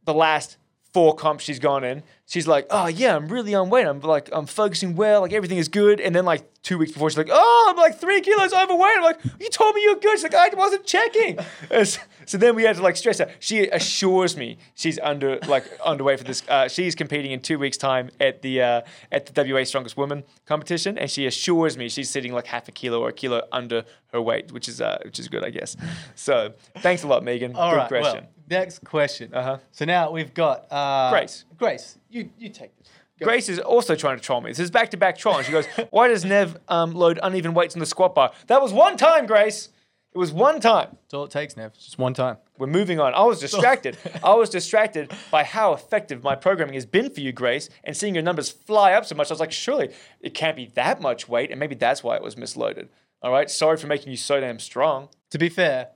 [0.05, 0.57] the last
[0.95, 3.85] four comps she's gone in, she's like, oh yeah, I'm really on weight.
[3.85, 5.99] I'm like, I'm focusing well, like everything is good.
[5.99, 8.95] And then like two weeks before, she's like, oh, I'm like three kilos overweight.
[8.95, 10.13] I'm like, you told me you're good.
[10.13, 11.37] She's like, I wasn't checking.
[11.83, 13.29] So, so then we had to like stress her.
[13.39, 16.41] She assures me she's under like underweight for this.
[16.47, 18.81] Uh, she's competing in two weeks' time at the uh,
[19.11, 22.71] at the WA Strongest Woman competition, and she assures me she's sitting like half a
[22.71, 25.75] kilo or a kilo under her weight, which is uh, which is good, I guess.
[26.15, 27.55] So thanks a lot, Megan.
[27.55, 27.87] All good right.
[27.89, 28.23] question.
[28.23, 29.33] Well, next question.
[29.33, 29.57] Uh-huh.
[29.71, 31.45] So now we've got uh, Grace.
[31.57, 32.89] Grace, you you take this.
[33.19, 33.25] Go.
[33.25, 34.51] Grace is also trying to troll me.
[34.51, 35.45] This is back to back trolling.
[35.45, 38.33] She goes, Why does Nev um, load uneven weights in the squat bar?
[38.47, 39.69] That was one time, Grace.
[40.13, 40.89] It was one time.
[40.91, 41.73] That's all it takes, Nev.
[41.73, 42.37] Just one time.
[42.57, 43.13] We're moving on.
[43.13, 43.97] I was distracted.
[44.23, 48.15] I was distracted by how effective my programming has been for you, Grace, and seeing
[48.15, 49.29] your numbers fly up so much.
[49.29, 49.89] I was like, surely
[50.21, 52.87] it can't be that much weight, and maybe that's why it was misloaded.
[53.21, 53.49] All right.
[53.49, 55.09] Sorry for making you so damn strong.
[55.31, 55.89] To be fair,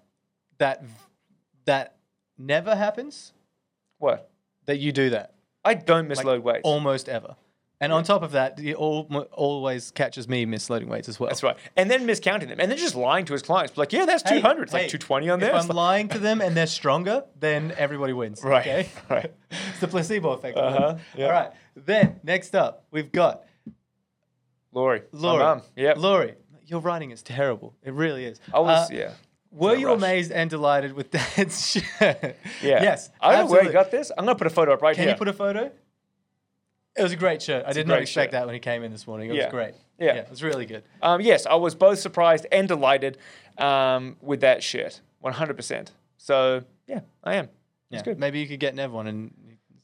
[0.58, 0.84] that
[1.66, 1.99] that
[2.40, 3.34] never happens.
[4.00, 4.30] What?
[4.66, 5.36] That you do that.
[5.64, 6.62] I don't Like, misload weights.
[6.64, 7.36] Almost ever.
[7.82, 11.30] And on top of that, he al- always catches me misloading weights as well.
[11.30, 11.56] That's right.
[11.78, 14.42] And then miscounting them, and then just lying to his clients, like, yeah, that's two
[14.42, 14.64] hundred.
[14.64, 15.50] It's like two twenty on there.
[15.52, 18.44] If I'm like- lying to them and they're stronger, then everybody wins.
[18.44, 18.90] Right, Okay.
[19.10, 19.34] right.
[19.70, 20.58] it's the placebo effect.
[20.58, 21.26] Uh-huh, yeah.
[21.28, 21.52] All right.
[21.76, 23.44] Then next up, we've got
[24.74, 25.04] Laurie.
[25.14, 25.62] mum.
[25.78, 25.98] Yep.
[25.98, 26.36] Laurie,
[26.66, 27.76] your writing is terrible.
[27.84, 28.40] It really is.
[28.54, 29.12] I was Uh, yeah.
[29.52, 29.98] Were you rush.
[29.98, 31.84] amazed and delighted with Dad's shirt?
[32.02, 32.36] Yeah.
[32.62, 33.10] Yes.
[33.20, 33.68] I don't know where absolutely.
[33.68, 34.12] you got this.
[34.18, 35.14] I'm gonna put a photo up right Can here.
[35.14, 35.72] Can you put a photo?
[36.98, 37.64] It was a great shirt.
[37.66, 38.32] I did not expect shirt.
[38.34, 39.30] that when he came in this morning.
[39.30, 39.46] It Yeah.
[39.46, 39.74] was great.
[40.00, 40.16] Yeah.
[40.16, 40.84] it was really good.
[41.02, 43.18] Um, yes, I was both surprised and delighted
[43.58, 45.90] um, with that shirt, 100%.
[46.18, 47.50] So, yeah, I am.
[47.90, 48.00] Yeah.
[48.00, 48.20] It's good.
[48.20, 49.34] Maybe you could get Nev one, and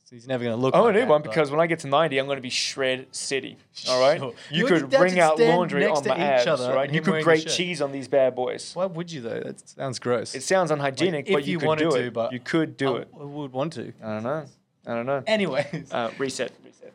[0.10, 0.76] he's never going to look.
[0.76, 2.50] I'm like need that, one but- because when I get to 90, I'm gonna be
[2.50, 3.58] shred city.
[3.90, 4.34] All right, Sure.
[4.52, 6.90] you You could wring out stand laundry next on to my each abs, other right?
[6.90, 7.52] You him could wearing grate shirt.
[7.54, 8.72] cheese on these bad boys.
[8.76, 9.40] Why would you though?
[9.40, 10.36] That sounds gross.
[10.36, 12.14] It sounds unhygienic, Like, but if you, you could wanted do to, it.
[12.14, 13.08] but you could do I, it.
[13.20, 13.94] I would want to.
[14.04, 14.46] I don't know.
[14.88, 15.24] I don't know.
[15.26, 16.94] Anyways, Uh, reset, reset.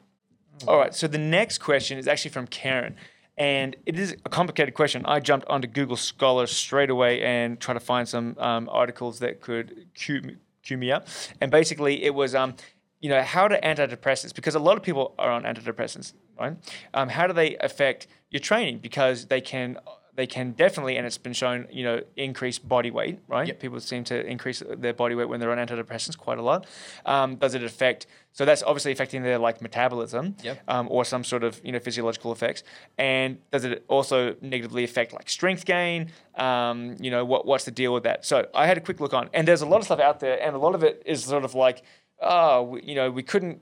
[0.69, 0.95] All right.
[0.95, 2.95] So the next question is actually from Karen,
[3.37, 5.05] and it is a complicated question.
[5.07, 9.41] I jumped onto Google Scholar straight away and tried to find some um, articles that
[9.41, 11.09] could cue me, cue me up.
[11.41, 12.55] And basically, it was um,
[13.01, 14.35] you know, how do antidepressants?
[14.35, 16.57] Because a lot of people are on antidepressants, right?
[16.95, 18.79] Um, how do they affect your training?
[18.79, 19.79] Because they can.
[20.17, 23.47] They can definitely, and it's been shown, you know, increase body weight, right?
[23.47, 23.61] Yep.
[23.61, 26.67] People seem to increase their body weight when they're on antidepressants quite a lot.
[27.07, 28.07] Um, does it affect?
[28.33, 30.61] So that's obviously affecting their like metabolism, Yep.
[30.69, 32.65] um, or some sort of you know physiological effects.
[32.99, 36.11] And does it also negatively affect like strength gain?
[36.35, 38.27] Um, you know, what what's the deal with that?
[38.27, 40.43] So I had a quick look on, and there's a lot of stuff out there,
[40.43, 41.83] and a lot of it is sort of like,
[42.21, 43.61] oh, we, you know, we couldn't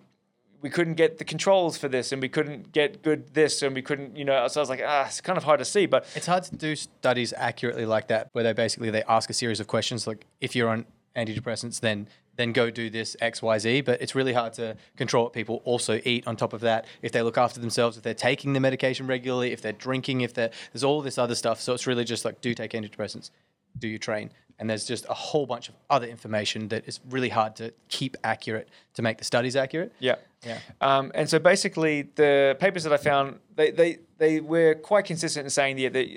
[0.61, 3.83] we couldn't get the controls for this, and we couldn't get good this, and we
[3.83, 4.49] couldn't, you know.
[4.49, 6.57] So I was like, ah, it's kind of hard to see, but it's hard to
[6.57, 10.27] do studies accurately like that, where they basically they ask a series of questions like,
[10.41, 10.85] if you're on
[11.17, 13.81] antidepressants, then then go do this X Y Z.
[13.83, 16.27] But it's really hard to control what people also eat.
[16.27, 19.53] On top of that, if they look after themselves, if they're taking the medication regularly,
[19.53, 21.61] if they're drinking, if they're there's all this other stuff.
[21.61, 23.31] So it's really just like, do take antidepressants,
[23.77, 24.31] do you train?
[24.59, 28.17] And there's just a whole bunch of other information that is really hard to keep
[28.25, 29.93] accurate to make the studies accurate.
[30.01, 30.17] Yeah.
[30.45, 30.59] Yeah.
[30.81, 35.45] Um, and so basically, the papers that I found, they, they, they were quite consistent
[35.45, 36.09] in saying that, that,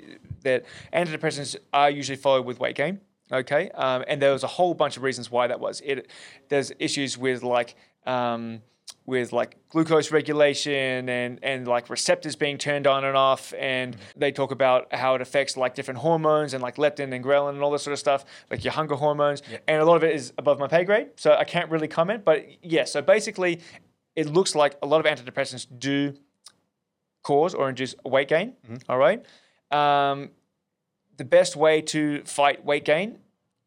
[0.42, 3.00] that antidepressants are usually followed with weight gain.
[3.32, 3.70] Okay.
[3.70, 5.80] Um, and there was a whole bunch of reasons why that was.
[5.84, 6.08] It,
[6.48, 7.76] there's issues with like,
[8.06, 8.62] um,
[9.04, 14.30] with like glucose regulation and and like receptors being turned on and off and they
[14.30, 17.70] talk about how it affects like different hormones and like leptin and ghrelin and all
[17.70, 19.42] this sort of stuff like your hunger hormones.
[19.66, 22.24] And a lot of it is above my pay grade so I can't really comment
[22.24, 23.60] but yeah so basically
[24.14, 26.14] it looks like a lot of antidepressants do
[27.22, 28.54] cause or induce weight gain
[28.88, 29.24] all right?
[29.70, 30.30] Um,
[31.16, 33.18] the best way to fight weight gain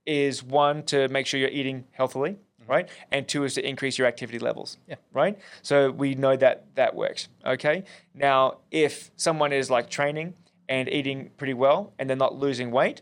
[0.05, 2.72] is one to make sure you're eating healthily Mm-hmm.
[2.72, 2.89] right?
[3.11, 4.78] And two is to increase your activity levels.
[4.88, 4.95] Yeah.
[5.13, 5.38] right?
[5.61, 7.30] So we know that that works.
[7.45, 7.84] Okay?
[8.13, 10.34] Now if someone is like training
[10.68, 13.01] and eating pretty well and they're not losing weight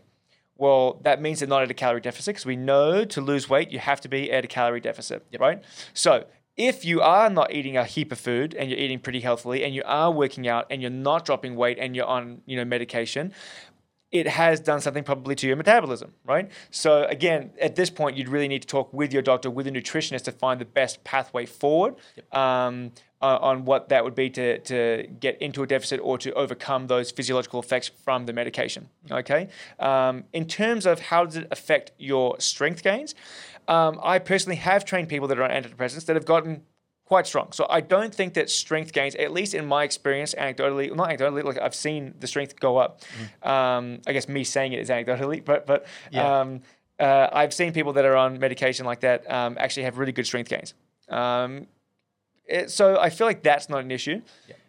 [0.56, 3.72] well that means they're not at a calorie deficit because we know to lose weight
[3.72, 5.26] you have to be at a calorie deficit.
[5.38, 5.62] Right?
[5.94, 9.64] So if you are not eating a heap of food and you're eating pretty healthily
[9.64, 12.64] and you are working out and you're not dropping weight and you're on you know
[12.64, 13.32] medication
[14.14, 16.48] it has done something probably to your metabolism, right?
[16.70, 19.72] So again, at this point, you'd really need to talk with your doctor, with a
[19.72, 21.96] nutritionist, to find the best pathway forward
[22.30, 26.32] um, uh, on what that would be to to get into a deficit or to
[26.34, 28.88] overcome those physiological effects from the medication.
[29.10, 29.48] Okay.
[29.80, 33.16] Um, in terms of how does it affect your strength gains,
[33.66, 36.62] um, I personally have trained people that are on antidepressants that have gotten
[37.04, 37.52] quite strong.
[37.52, 41.44] So I don't think that strength gains, at least in my experience, anecdotally, not anecdotally,
[41.44, 43.02] like I've seen the strength go up.
[43.42, 46.40] Um, I guess me saying it is anecdotally, but but Yeah.
[46.40, 46.60] um,
[46.98, 50.26] uh, I've seen people that are on medication like that um, actually have really good
[50.26, 50.74] strength gains.
[51.08, 51.66] Um,
[52.46, 54.22] it- so I feel like that's not an issue.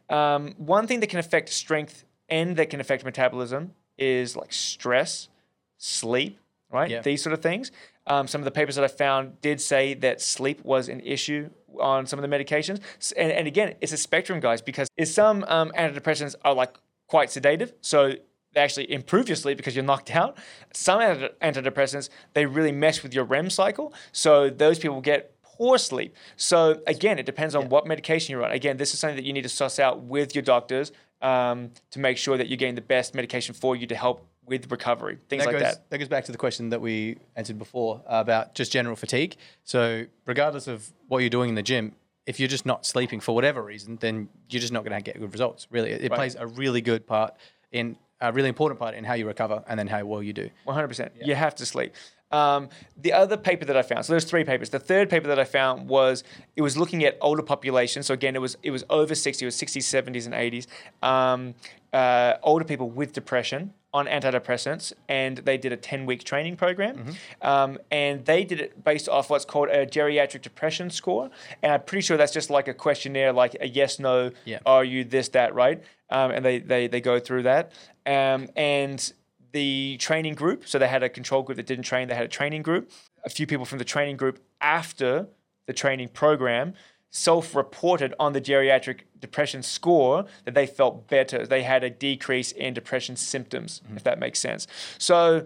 [0.10, 5.30] Um, one thing that can affect strength and that can affect metabolism is like stress,
[5.78, 6.38] sleep,
[6.72, 6.90] right?
[6.90, 7.02] Yeah.
[7.02, 7.72] These sort of things.
[8.08, 11.50] Um, some of the papers that I found did say that sleep was an issue
[11.80, 12.80] on some of the medications.
[13.18, 16.76] And, and again, it's a spectrum, guys, because some um, antidepressants are like
[17.08, 17.74] quite sedative.
[17.82, 18.14] So
[18.54, 20.38] they actually improve your sleep because you're knocked out.
[20.74, 23.94] Some anti- antidepressants, they really mess with your REM cycle.
[24.12, 26.16] So those people get poor sleep.
[26.38, 28.52] So again, it depends on what medication you're on.
[28.52, 32.00] Again, this is something that you need to suss out with your doctors um, to
[32.00, 35.44] make sure that you're getting the best medication for you to help with recovery, things
[35.44, 35.90] that like goes, that.
[35.90, 39.36] That goes back to the question that we answered before about just general fatigue.
[39.64, 41.94] So, regardless of what you're doing in the gym,
[42.26, 45.20] if you're just not sleeping for whatever reason, then you're just not going to get
[45.20, 45.68] good results.
[45.70, 46.18] Really, it, it Right.
[46.18, 47.34] plays a really good part
[47.72, 50.50] in a really important part in how you recover and then how well you do.
[50.64, 51.12] One hundred percent.
[51.22, 51.94] You have to sleep.
[52.32, 54.70] Um, the other paper that I found, so there's three papers.
[54.70, 56.24] The third paper that I found was
[56.56, 58.08] it was looking at older populations.
[58.08, 60.66] So again, it was it was over 60, it was 60s, 70s, and 80s.
[61.08, 61.54] Um,
[61.94, 66.98] uh, older people with depression on antidepressants, and they did a 10 week training program.
[66.98, 67.48] Mm-hmm.
[67.48, 71.30] Um, and they did it based off what's called a geriatric depression score.
[71.64, 74.60] And I'm pretty sure that's just like a questionnaire, like a yes, no, Yeah.
[74.66, 75.82] are you this, that, right?
[76.10, 77.72] Um, and they, they, they go through that.
[78.06, 79.14] Um, and
[79.54, 82.28] the training group, so they had a control group that didn't train, they had a
[82.28, 82.92] training group.
[83.24, 85.28] A few people from the training group after
[85.68, 86.74] the training program
[87.16, 91.48] self reported on the geriatric depression score that they felt better.
[91.48, 94.68] They had a decrease in depression symptoms, if that makes sense.
[94.98, 95.46] So,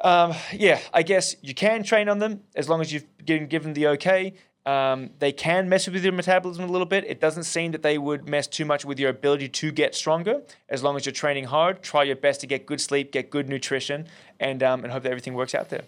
[0.00, 3.74] um, yeah, I guess you can train on them as long as you've been given
[3.74, 4.32] the okay.
[4.64, 7.04] Um, they can mess with your metabolism a little bit.
[7.06, 10.40] It doesn't seem that they would mess too much with your ability to get stronger.
[10.70, 13.46] As long as you're training hard, try your best to get good sleep, get good
[13.46, 14.06] nutrition,
[14.40, 15.82] and um, and hope that everything works out there.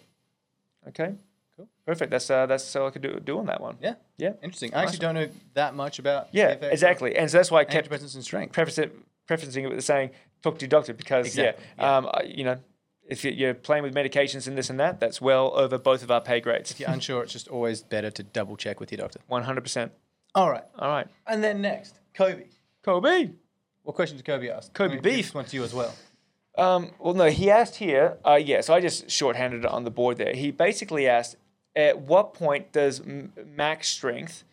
[0.89, 1.15] Okay,
[1.57, 1.69] Cool.
[1.87, 2.11] perfect.
[2.11, 3.77] That's uh, that's all I could do, do on that one.
[3.81, 3.95] Yeah.
[4.19, 4.33] Yeah.
[4.43, 4.75] Interesting.
[4.75, 7.17] I actually don't know that much about Yeah, exactly.
[7.17, 8.53] And so that's why I kept antidepressants and strength.
[8.53, 8.95] preface it,
[9.27, 10.11] prefacing it with saying,
[10.43, 11.97] talk to your doctor because, Exactly, yeah, yeah.
[11.97, 12.59] Um, you know,
[13.09, 16.11] if you- you're playing with medications and this and that, that's well over both of
[16.11, 16.71] our pay grades.
[16.71, 19.21] If you're unsure, it's just always better to double check with your doctor.
[19.31, 19.91] 100%.
[20.35, 20.65] All right.
[20.79, 21.07] All right.
[21.27, 22.45] And then next, Kobe.
[22.83, 23.31] Kobe.
[23.85, 24.75] What question did Kobe ask?
[24.75, 25.27] Kobe Let me give beef.
[25.27, 25.95] This one to you as well.
[26.59, 28.19] Um, well, no, he asked here.
[28.27, 30.33] Uh, yeah, so I just shorthanded it on the board there.
[30.35, 31.37] He basically asked,
[31.77, 34.45] at what point does m- max strength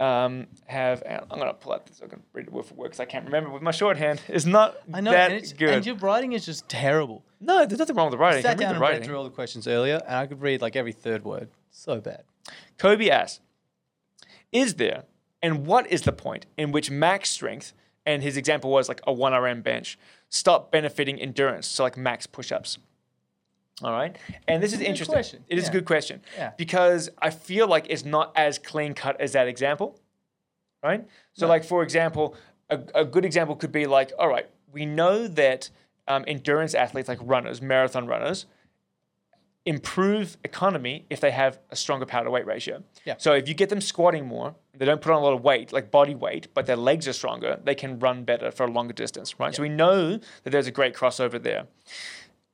[0.00, 1.02] um, have?
[1.06, 2.00] I'm gonna pull out this.
[2.02, 4.20] I'm gonna read it word for word because I can't remember with my shorthand.
[4.26, 5.68] It's not I know, that and, it's, good.
[5.68, 7.22] and your writing is just terrible.
[7.40, 8.38] no, there's nothing wrong with the writing.
[8.38, 10.40] I sat I read down and read through all the questions earlier, and I could
[10.40, 11.50] read like every third word.
[11.70, 12.24] So bad.
[12.78, 13.40] Kobe asks,
[14.50, 15.04] is there,
[15.42, 17.72] and what is the point in which max strength,
[18.04, 19.98] and his example was like a 1RM bench,
[20.28, 22.78] stop benefiting endurance, so like max push ups?
[23.82, 24.16] All right.
[24.46, 25.14] And this is interesting.
[25.14, 25.44] question.
[25.48, 26.52] It is a good question Yeah.
[26.58, 29.98] because I feel like it's not as clean cut as that example.
[30.82, 31.06] Right.
[31.32, 31.50] So, No.
[31.50, 32.34] like, for example,
[32.68, 35.70] a, a good example could be like, all right, we know that
[36.08, 38.46] um, endurance athletes, like runners, marathon runners,
[39.64, 42.82] improve economy if they have a stronger power to weight ratio.
[43.04, 43.14] Yeah.
[43.18, 45.72] So if you get them squatting more, they don't put on a lot of weight,
[45.72, 48.92] like body weight, but their legs are stronger, they can run better for a longer
[48.92, 49.54] distance, right?
[49.54, 51.66] So we know that there's a great crossover there.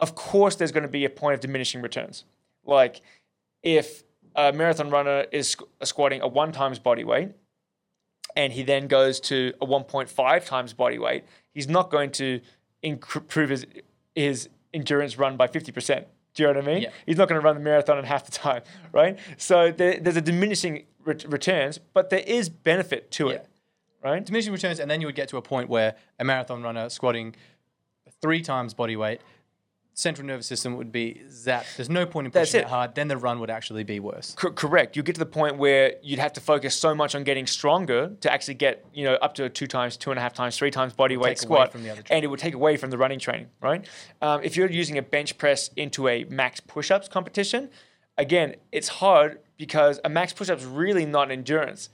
[0.01, 2.25] Of course, there's going to be a point of diminishing returns.
[2.65, 3.01] Like
[3.63, 7.31] if a marathon runner is squatting a one times body weight,
[8.37, 12.41] and he then goes to a 1.5 times body weight, he's not going to
[12.83, 13.67] improve his,
[14.15, 16.05] his endurance run by 50%.
[16.35, 16.83] Do you know what I mean?
[16.83, 16.91] Yeah.
[17.05, 19.19] He's not going to run the marathon in half the time, right?
[19.39, 23.49] So there, there's a diminishing ret- returns, but there is benefit to it,
[24.05, 24.25] right?
[24.25, 27.35] Diminishing returns, and then you would get to a point where a marathon runner squatting
[28.23, 29.21] three times body weight,
[29.99, 31.75] central nervous system would be zapped.
[31.77, 32.65] There's no point in pushing it.
[32.65, 32.95] it hard.
[32.95, 34.33] Then the run would actually be worse.
[34.39, 34.97] Co- correct.
[34.97, 38.13] You get to the point where you'd have to focus so much on getting stronger
[38.21, 40.57] to actually get, you know, up to a two times, two and a half times,
[40.57, 42.97] three times body weight squat, from the other and it would take away from the
[42.97, 43.89] running training, right?
[44.23, 47.69] Um, if you're using a bench press into a max push-ups competition,
[48.17, 51.89] again, it's hard because a max push-ups really not endurance.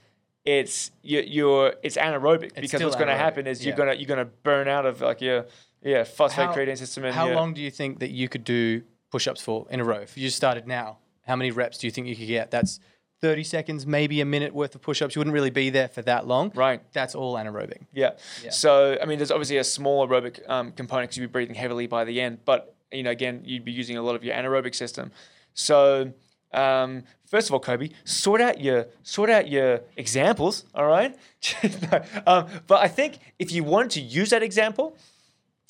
[0.45, 4.25] It's you, you're it's anaerobic because what's going to happen is you're gonna you're gonna
[4.43, 5.47] burn out of like your
[5.85, 8.81] yeah phosphate How- creatine system and How long do you think that you could do
[9.11, 9.99] push-ups for in a row?
[9.99, 12.51] If you just started now, how many reps do you think you could get?
[12.51, 12.79] That's
[13.21, 15.15] 30 seconds, maybe a minute worth of push-ups.
[15.15, 16.51] You wouldn't really be there for that long.
[16.53, 16.81] Right.
[16.91, 17.85] That's all anaerobic.
[17.93, 18.11] Yeah.
[18.43, 18.49] Yeah.
[18.51, 21.87] So, I mean, there's obviously a small aerobic um, component because you'd be breathing heavily
[21.87, 24.75] by the end, but, you know, again, you'd be using a lot of your anaerobic
[24.75, 25.11] system.
[25.53, 26.13] So,
[26.53, 31.15] um, first of all, Kobe, sort out your sort out your examples, all right?
[31.91, 34.97] No, um, but I think if you wanted to use that example,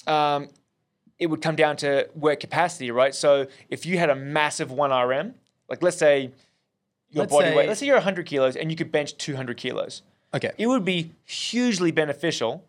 [0.07, 0.49] um,
[1.17, 3.15] it would come down to work capacity, right?
[3.15, 5.33] So if you had a massive 1RM,
[5.69, 6.31] like let's say
[7.09, 10.01] your Let's body weight, let's say you're 100 kilos and you could bench 200 kilos
[10.33, 10.51] Okay.
[10.57, 12.65] it would be hugely beneficial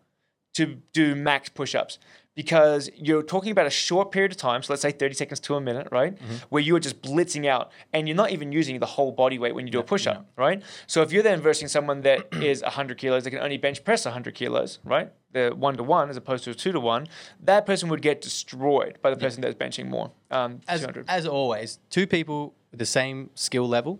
[0.53, 1.99] to do max push-ups
[2.37, 5.55] because you're talking about a short period of time so let's say 30 seconds to
[5.55, 6.35] a minute right Mm-hmm.
[6.49, 9.53] where you are just blitzing out and you're not even using the whole body weight
[9.55, 10.61] when you do a push-up right?
[10.85, 12.19] So if you're then versing someone that
[12.51, 15.11] is 100 kilos that can only bench press 100 kilos right?
[15.33, 17.07] The one to one as opposed to a two to one
[17.43, 21.25] that person would get destroyed by the person that's benching more um, As, 200 as
[21.25, 23.99] always, two people with the same skill level,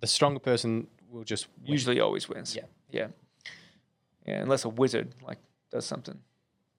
[0.00, 1.72] the stronger person will just win.
[1.72, 2.54] usually always wins.
[2.56, 2.62] Yeah.
[2.90, 3.08] yeah.
[4.26, 5.38] Yeah unless a wizard like
[5.72, 6.18] does something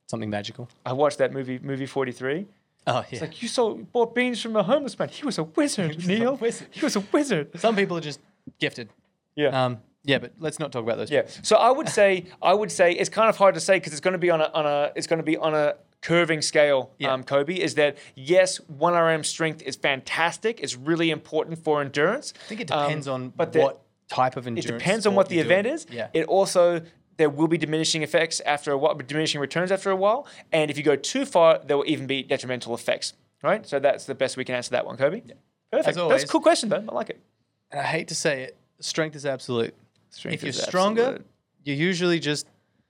[0.07, 0.67] something magical.
[0.85, 2.45] I watched that movie, movie 43.
[2.87, 3.03] Oh, yeah.
[3.11, 5.09] It's like, you saw, bought beans from a homeless man.
[5.09, 6.35] He was a wizard, was a Neil.
[6.37, 6.67] wizard.
[6.71, 7.59] He was a wizard.
[7.59, 8.19] Some people are just
[8.59, 8.89] gifted.
[9.35, 9.65] Yeah.
[9.65, 11.11] Um, Yeah, but let's not talk about those.
[11.11, 11.23] Yeah.
[11.43, 13.99] So I would say I would say it's kind of hard to say because it's
[14.01, 16.91] going to be on a on a it's going to be on a curving scale.
[16.97, 17.11] Yeah.
[17.11, 20.61] Um, Kobe is that yes, one RM strength is fantastic.
[20.61, 22.33] It's really important for endurance.
[22.45, 24.65] I think it depends Um, on but the- what type of endurance.
[24.69, 25.75] It depends on what the event doing.
[25.75, 25.85] is.
[25.91, 26.07] Yeah.
[26.13, 26.81] It also
[27.17, 30.77] there will be diminishing effects after a while, diminishing returns after a while, and if
[30.77, 33.13] you go too far, there will even be detrimental effects.
[33.43, 33.67] Right.
[33.67, 35.21] So that's the best we can answer that one, Kobe.
[35.25, 35.35] Yeah.
[35.71, 35.97] Perfect.
[35.97, 36.83] That's a cool question, though.
[36.87, 37.21] I like it.
[37.71, 39.75] and I hate to say it, strength is absolute.
[40.09, 41.27] Strength if you're stronger, absolute.
[41.63, 42.47] you're usually just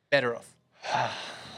[0.10, 0.54] better off.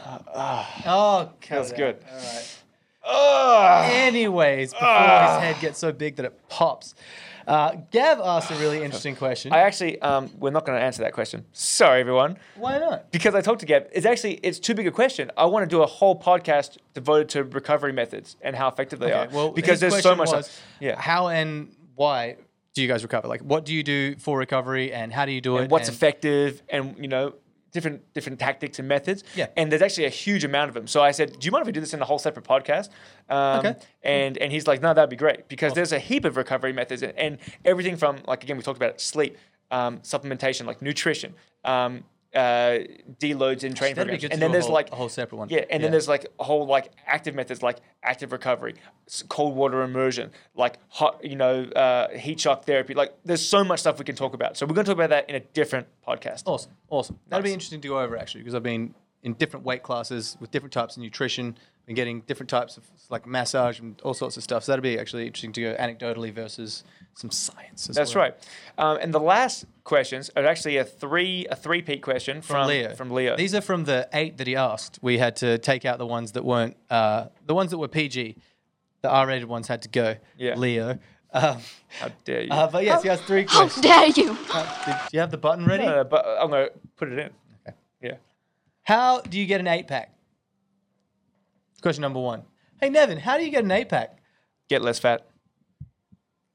[0.05, 0.81] Ah.
[0.87, 1.97] oh, that's good.
[2.09, 2.58] All right.
[3.03, 3.83] Ah.
[3.91, 6.95] Anyways, before his head gets so big that it pops,
[7.47, 9.51] uh, Gav asked a really interesting question.
[9.53, 11.45] I actually, um, we're not going to answer that question.
[11.51, 12.37] Sorry, everyone.
[12.55, 13.11] Why not?
[13.11, 13.87] because I talked to Gav.
[13.91, 15.31] it's actually it's too big a question.
[15.37, 19.11] I want to do a whole podcast devoted to recovery methods and how effective they
[19.11, 19.27] are.
[19.31, 20.31] Well, because his there's so question much.
[20.31, 20.61] was.
[20.79, 20.99] Yeah.
[20.99, 22.37] How and why
[22.75, 23.27] do you guys recover?
[23.27, 25.61] Like, what do you do for recovery, and how do you do it?
[25.63, 27.33] and what's and- effective, and you know
[27.71, 29.23] different different tactics and methods.
[29.35, 29.47] Yeah.
[29.57, 30.87] And there's actually a huge amount of them.
[30.87, 32.89] So I said, do you mind if we do this in a whole separate podcast?
[33.29, 33.75] Um, Okay.
[34.03, 37.01] And and he's like, no, that'd be great because there's a heap of recovery methods
[37.03, 39.37] and, and everything from like again we talked about it, sleep,
[39.71, 41.33] um, supplementation, like nutrition.
[41.65, 42.03] Um,
[42.35, 42.79] uh,
[43.19, 45.49] deloads in training programs, and then there's whole- like a whole separate one.
[45.49, 45.77] Yeah, and Yeah.
[45.79, 48.75] then there's like a whole like active methods like active recovery,
[49.29, 52.93] cold water immersion, like hot, you know, uh, heat shock therapy.
[52.93, 54.57] Like there's so much stuff we can talk about.
[54.57, 56.43] So we're going to talk about that in a different podcast.
[56.45, 57.19] Awesome, awesome.
[57.29, 60.51] That'd be interesting to go over actually, because I've been in different weight classes with
[60.51, 61.57] different types of nutrition,
[61.89, 64.63] been getting different types of like massage and all sorts of stuff.
[64.63, 66.83] So that'd be actually interesting to go anecdotally versus
[67.15, 67.89] some science.
[67.89, 68.25] as That's well.
[68.25, 68.35] right.
[68.77, 72.67] Um, and the last questions are actually a three a three peat question from, From
[72.67, 72.93] Leo.
[72.95, 73.35] From Leo.
[73.35, 74.99] These are from the eight that he asked.
[75.01, 78.35] We had to take out the ones that weren't uh, the ones that were PG.
[79.01, 80.15] The R-rated ones had to go.
[80.37, 80.55] Yeah.
[80.55, 80.99] Leo.
[81.33, 81.57] Um,
[81.99, 82.51] How dare you?
[82.51, 83.83] uh, but yes, he has three questions.
[83.85, 84.15] How questions.
[84.15, 84.37] dare you!
[84.53, 85.85] Uh, did you have the button ready?
[85.85, 87.29] No, no, but I'm going to put it in.
[87.67, 87.77] Okay.
[88.01, 88.13] Yeah.
[88.83, 90.13] How do you get an eight pack?
[91.81, 92.43] Question number one.
[92.81, 94.17] Hey Nevin, how do you get an eight pack?
[94.69, 95.25] Get less fat.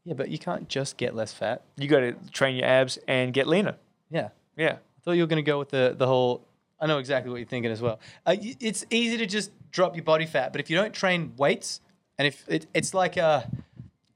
[0.04, 1.62] Yeah, but you can't just get less fat.
[1.76, 3.76] You got to train your abs and get leaner.
[4.10, 4.28] Yeah.
[4.56, 4.72] Yeah.
[4.74, 6.46] I thought you were going to go with the the whole.
[6.80, 8.00] I know exactly what you're thinking as well.
[8.26, 11.32] Uh, y- it's easy to just drop your body fat, but if you don't train
[11.38, 11.80] weights,
[12.18, 13.48] and if it, it's like a,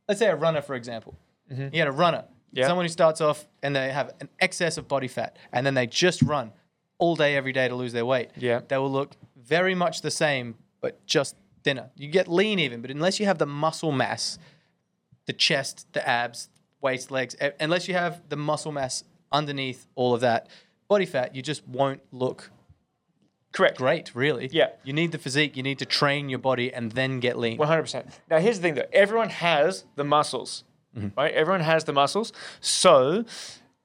[0.08, 1.14] let's say a runner for example,
[1.50, 2.66] you had a runner, Yeah.
[2.66, 5.86] someone who starts off and they have an excess of body fat, and then they
[5.86, 6.52] just run
[6.98, 8.30] all day every day to lose their weight.
[8.36, 8.60] Yeah.
[8.68, 11.90] they will look very much the same, but just thinner.
[11.96, 14.38] You get lean even, but unless you have the muscle mass,
[15.26, 16.48] the chest, the abs,
[16.80, 20.48] waist, legs, unless you have the muscle mass underneath all of that
[20.88, 22.50] body fat, you just won't look
[23.52, 23.78] Correct.
[23.78, 24.48] great, really.
[24.52, 24.68] Yeah.
[24.84, 27.58] You need the physique, you need to train your body and then get lean.
[27.58, 28.06] 100%.
[28.30, 30.64] Now, here's the thing though everyone has the muscles,
[30.96, 31.08] mm-hmm.
[31.16, 31.32] right?
[31.34, 32.32] Everyone has the muscles.
[32.60, 33.24] So,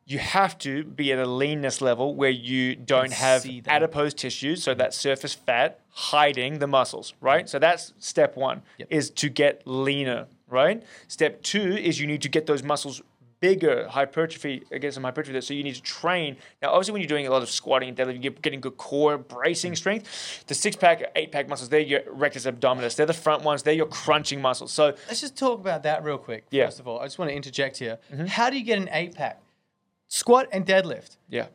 [0.06, 4.74] you have to be at a leanness level where you don't have adipose tissues, so
[4.74, 7.48] that surface fat hiding the muscles, right?
[7.48, 8.88] So that's step one Yep.
[8.92, 10.84] is to get leaner, right?
[11.08, 13.02] Step two is you need to get those muscles
[13.44, 15.42] bigger, hypertrophy, uh, get some hypertrophy there.
[15.42, 16.38] So you need to train.
[16.62, 19.18] Now, obviously, when you're doing a lot of squatting and deadlifting, you're getting good core
[19.18, 19.78] bracing mm.
[19.78, 20.46] strength.
[20.48, 22.96] The six pack, eight pack muscles, they're your rectus abdominis.
[22.96, 23.64] They're the front ones.
[23.64, 24.72] They're your crunching muscles.
[24.72, 26.46] So Let's just talk about that real quick.
[26.52, 26.68] Yeah.
[26.68, 28.00] First of all, I just want to interject here.
[28.14, 28.28] Mm-hmm.
[28.28, 29.43] How do you get an eight pack?
[30.14, 31.18] Squat and deadlift.
[31.28, 31.48] yeah,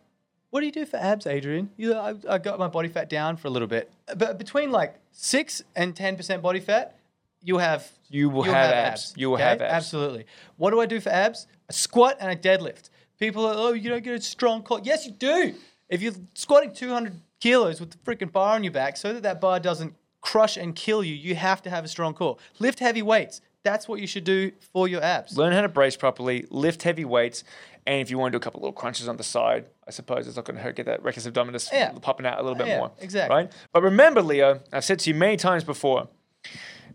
[0.51, 1.71] What do you do for abs, Adrian?
[1.77, 4.97] You, I, I got my body fat down for a little bit, but between like
[5.13, 6.97] six and ten percent body fat,
[7.41, 9.15] you have You will you'll have abs.
[9.17, 9.73] You will have abs.
[9.73, 10.27] Absolutely.
[10.57, 11.47] What do I do for abs?
[11.69, 12.91] A squat and a deadlift.
[13.21, 14.81] People are, oh, you don't get a strong core.
[14.83, 15.55] Yes, you do.
[15.89, 19.41] If you're squatting 200 kilos with the freaking bar on your back, so that that
[19.41, 22.37] bar doesn't crush and kill you, you have to have a strong core.
[22.59, 23.41] Lift heavy weights.
[23.63, 25.37] That's what you should do for your abs.
[25.37, 27.45] learn how to brace properly, lift heavy weights,
[27.89, 30.26] and if you want to do a couple little crunches on the side, I suppose
[30.26, 30.76] it's not going to hurt.
[30.76, 31.91] Get that rectus abdominis Yeah.
[32.03, 32.91] popping out a little bit Yeah, more.
[33.01, 33.34] exactly.
[33.34, 33.53] Right.
[33.72, 36.07] But remember, Leo, I've said to you many times before,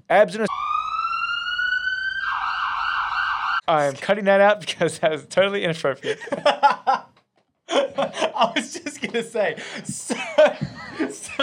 [0.09, 0.45] abs in a
[3.67, 6.19] I am cutting that out because that is totally inappropriate.
[7.69, 10.15] I was just gonna say, so,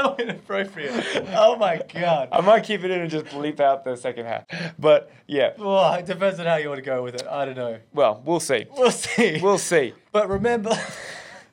[0.01, 0.93] so inappropriate.
[1.35, 2.29] Oh my god.
[2.33, 4.45] I might keep it in and just bleep out the second half.
[4.79, 7.27] But yeah, Well, it depends on how you want to go with it.
[7.27, 7.79] I don't know.
[7.93, 8.67] well, we'll see.
[8.77, 9.41] We'll see.
[9.41, 9.95] We'll see.
[10.13, 10.77] but remember,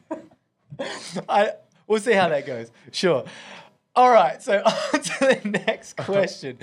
[1.30, 1.52] I
[1.88, 2.72] we'll see how that goes.
[2.92, 3.26] Sure.
[3.96, 4.42] All right.
[4.42, 4.62] So
[4.94, 6.12] on to the next uh-huh.
[6.12, 6.58] question: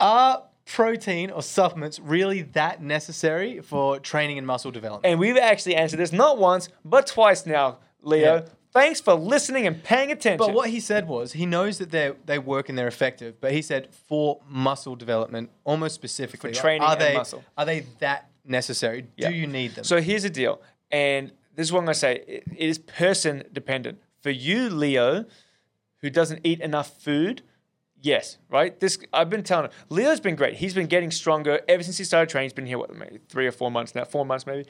[0.00, 5.10] Are protein or supplements really that necessary for training and muscle development?
[5.10, 8.36] And we've actually answered this not once, but twice now, Leo.
[8.36, 8.44] Yeah.
[8.76, 10.38] Thanks for listening and paying attention.
[10.38, 13.52] But what he said was he knows that they they work and they're effective, but
[13.52, 17.42] he said for muscle development, almost specifically, For training are and they muscle.
[17.56, 19.06] are they that necessary?
[19.16, 19.30] Yeah.
[19.30, 19.84] Do you need them?
[19.84, 20.60] So here's the deal,
[20.90, 22.22] and this is what I'm gonna say.
[22.28, 23.98] It, it is person dependent.
[24.20, 25.24] For you, Leo,
[26.02, 27.42] who doesn't eat enough food,
[28.02, 28.78] yes, right.
[28.78, 29.72] This I've been telling him.
[29.88, 30.54] Leo's been great.
[30.54, 32.46] He's been getting stronger ever since he started training.
[32.46, 34.04] He's been here what maybe three or four months now.
[34.04, 34.66] Four months maybe.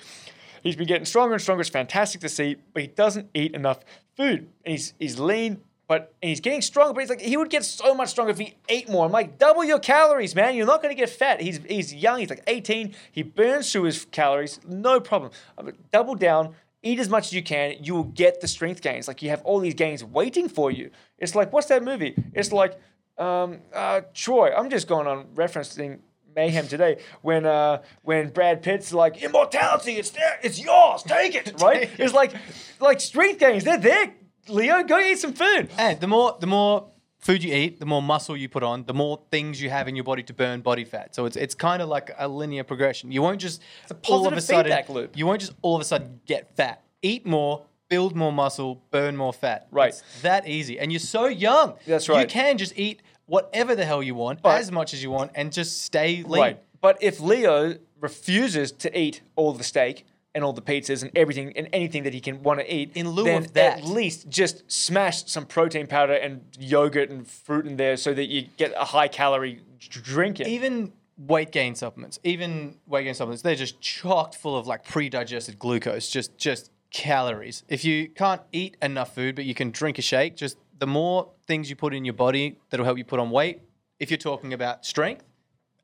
[0.62, 1.60] He's been getting stronger and stronger.
[1.60, 3.80] It's fantastic to see, but he doesn't eat enough
[4.16, 4.48] food.
[4.64, 6.94] And he's he's lean, but he's getting stronger.
[6.94, 9.06] But he's like he would get so much stronger if he ate more.
[9.06, 10.54] I'm like, double your calories, man.
[10.54, 11.40] You're not going to get fat.
[11.40, 12.20] He's he's young.
[12.20, 12.94] He's like 18.
[13.12, 15.30] He burns through his calories, no problem.
[15.60, 16.54] Like, double down.
[16.82, 17.76] Eat as much as you can.
[17.82, 19.08] You will get the strength gains.
[19.08, 20.90] Like you have all these gains waiting for you.
[21.18, 22.14] It's like what's that movie?
[22.32, 22.78] It's like
[23.18, 24.52] um, uh, Troy.
[24.54, 26.00] I'm just going on referencing
[26.36, 31.54] mayhem today when uh when Brad Pitt's like immortality it's there it's yours take it
[31.60, 32.32] right it's like
[32.78, 34.12] like strength gains they're there
[34.48, 38.00] Leo go eat some food And the more the more food you eat, the more
[38.00, 40.84] muscle you put on, the more things you have in your body to burn body
[40.84, 41.14] fat.
[41.14, 43.10] So it's it's kind of like a linear progression.
[43.10, 43.60] You won't just
[44.08, 45.16] all of a sudden loop.
[45.16, 46.84] you won't just all of a sudden get fat.
[47.02, 49.66] Eat more, build more muscle, burn more fat.
[49.72, 49.88] Right.
[49.88, 50.78] It's that easy.
[50.78, 51.74] And you're so young.
[51.86, 52.20] That's right.
[52.20, 55.32] You can just eat whatever the hell you want, But- as much as you want,
[55.34, 56.40] and just stay lean.
[56.40, 60.04] right but if Leo refuses to eat all the steak
[60.34, 63.08] and all the pizzas and everything and anything that he can want to eat In
[63.10, 67.66] lieu then of that- at least just smash some protein powder and yogurt and fruit
[67.66, 70.46] in there so that you get a high calorie drink in.
[70.46, 75.58] even weight gain supplements, even weight gain supplements, they're just chocked full of like pre-digested
[75.58, 77.64] glucose, just just calories.
[77.68, 81.30] If you can't eat enough food, but you can drink a shake, just the more
[81.46, 83.60] things you put in your body that'll help you put on weight.
[83.98, 85.24] If you're talking about strength,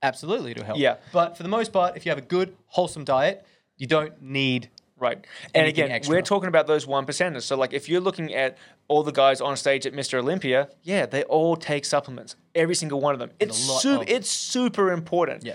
[0.02, 0.78] absolutely it'll help.
[0.78, 0.96] Yeah.
[1.12, 3.44] But for the most part, if you have a good, wholesome diet,
[3.76, 5.26] you don't need Right.
[5.52, 6.14] And again, extra.
[6.14, 7.42] we're talking about those one percenters.
[7.42, 10.20] So, like, if you're looking at all the guys on stage at Mr.
[10.20, 12.36] Olympia, yeah, they all take supplements.
[12.54, 13.32] Every single one of them.
[13.40, 14.02] It's super.
[14.04, 15.42] of- It's super important.
[15.44, 15.54] Yeah.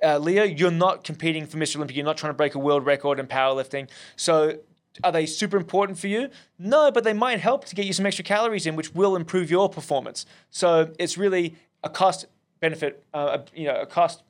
[0.00, 1.74] Uh, Leo, you're not competing for Mr.
[1.76, 1.96] Olympia.
[1.96, 3.88] You're not trying to break a world record in powerlifting.
[4.14, 4.58] So,
[5.02, 6.28] are they super important for you?
[6.58, 9.50] No, but they might help to get you some extra calories in, which will improve
[9.50, 10.26] your performance.
[10.50, 12.26] So, it's really a cost
[12.60, 13.02] benefit.
[13.14, 14.22] Uh, you know, a cost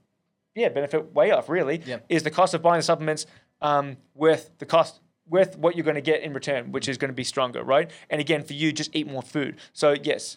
[0.54, 2.04] yeah, benefit way off really Yep.
[2.08, 3.26] is the cost of buying the supplements
[3.62, 7.08] um, worth the cost worth what you're going to get in return, which is going
[7.08, 7.90] to be stronger, right?
[8.10, 9.56] And again, for you, just eat more food.
[9.72, 10.36] So yes,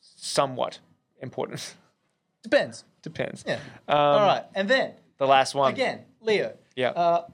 [0.00, 0.78] somewhat
[1.20, 1.74] important.
[2.42, 2.84] depends.
[3.02, 3.44] Depends.
[3.46, 3.54] Yeah.
[3.86, 4.44] Um, All right.
[4.54, 6.54] And then The last one again, Leo.
[6.74, 6.88] Yeah.
[6.90, 7.26] Uh,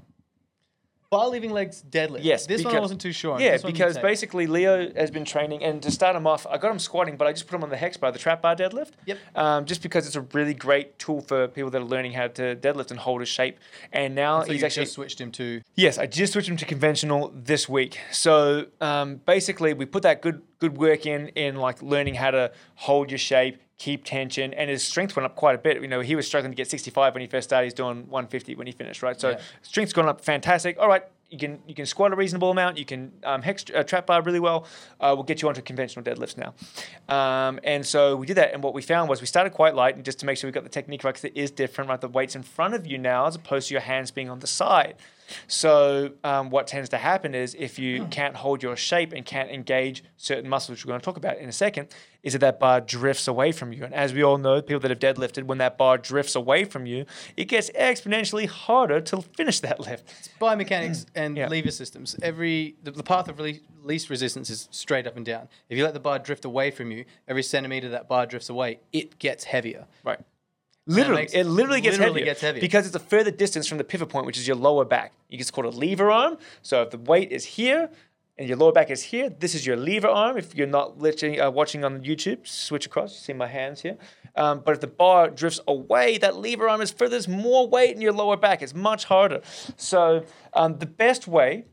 [1.11, 2.21] bar leaving legs deadlift.
[2.23, 3.35] Yes, This one I wasn't too sure.
[3.35, 3.41] on.
[3.41, 6.47] Yeah, This one you because basically Leo has been training, and to start him off,
[6.47, 8.43] I got him squatting, but I just put him on the hex bar, the trap
[8.43, 8.93] bar deadlift.
[9.07, 9.19] Yep.
[9.35, 12.55] Um, just because it's a really great tool for people that are learning how to
[12.55, 13.59] deadlift and hold a shape.
[13.93, 16.57] And now so he's you actually just switched him to Yes, I just switched him
[16.59, 17.99] to conventional this week.
[18.13, 22.53] So um, basically, we put that good good work in in like learning how to
[22.77, 25.81] hold your shape, keep tension, and his strength went up quite a bit.
[25.83, 27.65] You know, he was struggling to get 65 when he first started.
[27.67, 29.19] He's doing 150 when he finished, right?
[29.19, 29.41] So Yeah.
[29.63, 30.79] strength's gone up fantastic.
[30.79, 31.03] All right.
[31.31, 32.77] You can you can squat a reasonable amount.
[32.77, 34.67] You can um, hex uh, trap bar really well.
[35.01, 36.55] Uh, we'll get you onto conventional deadlifts now.
[37.09, 38.53] Um, and so we did that.
[38.53, 40.53] And what we found was we started quite light, and just to make sure we
[40.53, 41.89] got the technique right, because it is different.
[41.89, 44.41] Right, the weight's in front of you now, as opposed to your hands being on
[44.41, 44.97] the side.
[45.47, 49.51] So um, what tends to happen is if you can't hold your shape and can't
[49.51, 51.89] engage certain muscles, which we're going to talk about in a second,
[52.23, 53.85] is that that bar drifts away from you.
[53.85, 56.87] And as we all know, people that have deadlifted, when that bar drifts away from
[56.87, 57.07] you,
[57.37, 60.13] it gets exponentially harder to finish that lift.
[60.19, 61.49] It's biomechanics and Yeah.
[61.49, 62.17] lever systems.
[62.23, 63.41] Every the, the path of
[63.83, 65.49] least resistance is straight up and down.
[65.69, 68.81] If you let the bar drift away from you, every centimeter that bar drifts away,
[68.93, 69.87] it gets heavier.
[70.05, 70.21] Right.
[70.95, 72.61] Literally, makes- it literally gets literally heavier gets heavier.
[72.61, 75.13] because it's a further distance from the pivot point, which is your lower back.
[75.29, 76.39] You it's called a lever arm.
[76.63, 77.91] So if the weight is here
[78.39, 80.37] and your lower back is here, this is your lever arm.
[80.37, 83.13] If you're not literally uh, watching on YouTube, switch across.
[83.15, 83.97] You see my hands here.
[84.37, 87.11] Um, but if the bar drifts away, that lever arm is further.
[87.11, 88.63] There's more weight in your lower back.
[88.63, 89.41] It's much harder.
[89.77, 90.25] So
[90.55, 91.65] um, the best way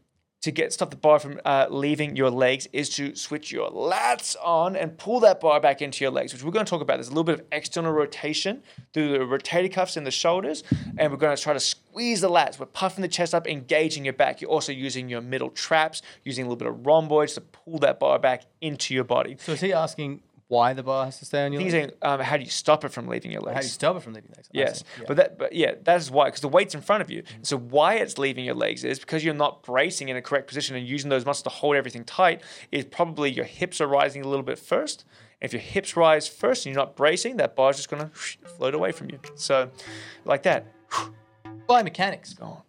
[0.42, 4.36] to get stop the bar from uh, leaving your legs is to switch your lats
[4.44, 6.98] on and pull that bar back into your legs, which we're going to talk about.
[6.98, 8.62] There's a little bit of external rotation
[8.94, 10.64] through the rotator cuffs in the shoulders,
[10.98, 12.60] and we're going to try to squeeze the lats.
[12.60, 14.40] We're puffing the chest up, engaging your back.
[14.42, 18.00] You're also using your middle traps, using a little bit of rhomboids to pull that
[18.00, 19.38] bar back into your body.
[19.40, 21.92] So is he asking why the bar has to stay on your He's legs?
[21.92, 23.56] saying, um, how do you stop it from leaving your legs?
[23.56, 24.50] How do you stop it from leaving your legs?
[24.52, 24.84] Yes.
[24.98, 25.06] Yeah.
[25.08, 27.24] but that, but yeah, that's why because the weight's in front of you.
[27.42, 30.76] So why it's leaving your legs is because you're not bracing in a correct position
[30.76, 32.42] and using those muscles to hold everything tight.
[32.72, 35.04] Is probably your hips are rising a little bit first.
[35.42, 38.92] If your hips rise first and you're not bracing, that bar's just gonna float away
[38.92, 39.20] from you.
[39.36, 39.70] So,
[40.26, 40.66] like that.
[41.68, 42.40] biomechanics.
[42.40, 42.62] Gone.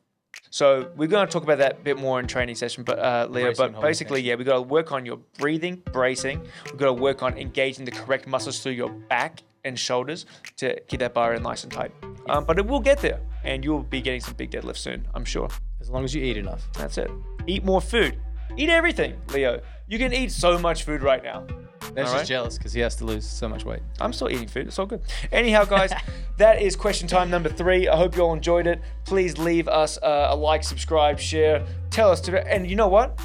[0.51, 3.27] So we're going to talk about that a bit more in training session, but uh,
[3.31, 3.47] Leo.
[3.47, 6.41] Bracing But basically, yeah, we got to work on your breathing, bracing.
[6.67, 10.27] We've got to work on engaging the correct muscles through your back and shoulders
[10.57, 11.93] to keep that bar in nice and tight.
[12.29, 15.25] Um, but it will get there, and you'll be getting some big deadlifts soon, I'm
[15.25, 15.49] sure.
[15.81, 16.67] As long as you eat enough.
[16.75, 17.11] That's it.
[17.47, 18.19] Eat more food.
[18.57, 19.61] Eat everything, Leo.
[19.87, 21.47] You can eat so much food right now.
[21.95, 22.27] That's All just right.
[22.27, 23.81] jealous because he has to lose so much weight.
[24.01, 24.67] I'm still eating food.
[24.69, 25.03] It's all good.
[25.33, 25.93] Anyhow, guys,
[26.37, 27.89] that is question time number three.
[27.89, 28.81] I hope you all enjoyed it.
[29.05, 31.67] Please leave us uh, a like, subscribe, share.
[31.91, 32.47] Tell us to.
[32.47, 33.19] And you know what?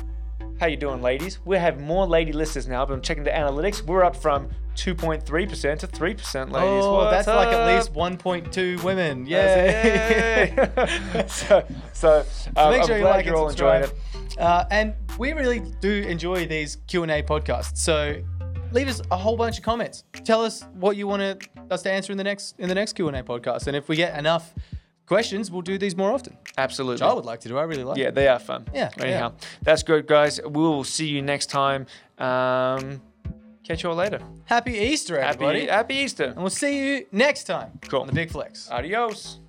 [0.59, 1.39] How you doing, ladies?
[1.45, 2.85] We have more lady listeners now.
[2.85, 3.81] But I'm checking the analytics.
[3.81, 5.23] We're up from 2.3%
[5.79, 6.59] to 3%, ladies.
[6.61, 9.25] Oh, What's that's like at least 1.2 women.
[9.25, 10.69] Yeah.
[11.27, 13.93] So, so, um, Make I'm sure you glad like you're all enjoying it.
[14.37, 17.77] Uh, and we really do enjoy these Q and A podcasts.
[17.77, 18.21] So
[18.73, 20.03] leave us a whole bunch of comments.
[20.25, 23.07] Tell us what you want us to answer in the next in the next Q
[23.07, 23.67] and A podcast.
[23.67, 24.53] And if we get enough
[25.05, 26.37] questions, we'll do these more often.
[26.57, 26.95] Absolutely.
[26.95, 27.57] Which I would like to do.
[27.57, 27.97] I really like.
[27.97, 28.67] Yeah, they are fun.
[28.73, 30.41] Yeah, Anyhow, that's good, guys.
[30.41, 31.85] We will see you next time.
[32.17, 33.01] Um,
[33.63, 34.19] catch you all later.
[34.45, 35.61] Happy Easter, everybody.
[35.61, 36.25] Happy, happy Easter.
[36.25, 38.01] and we'll see you next time Cool.
[38.01, 38.69] on the Big Flex.
[38.71, 39.39] Adios.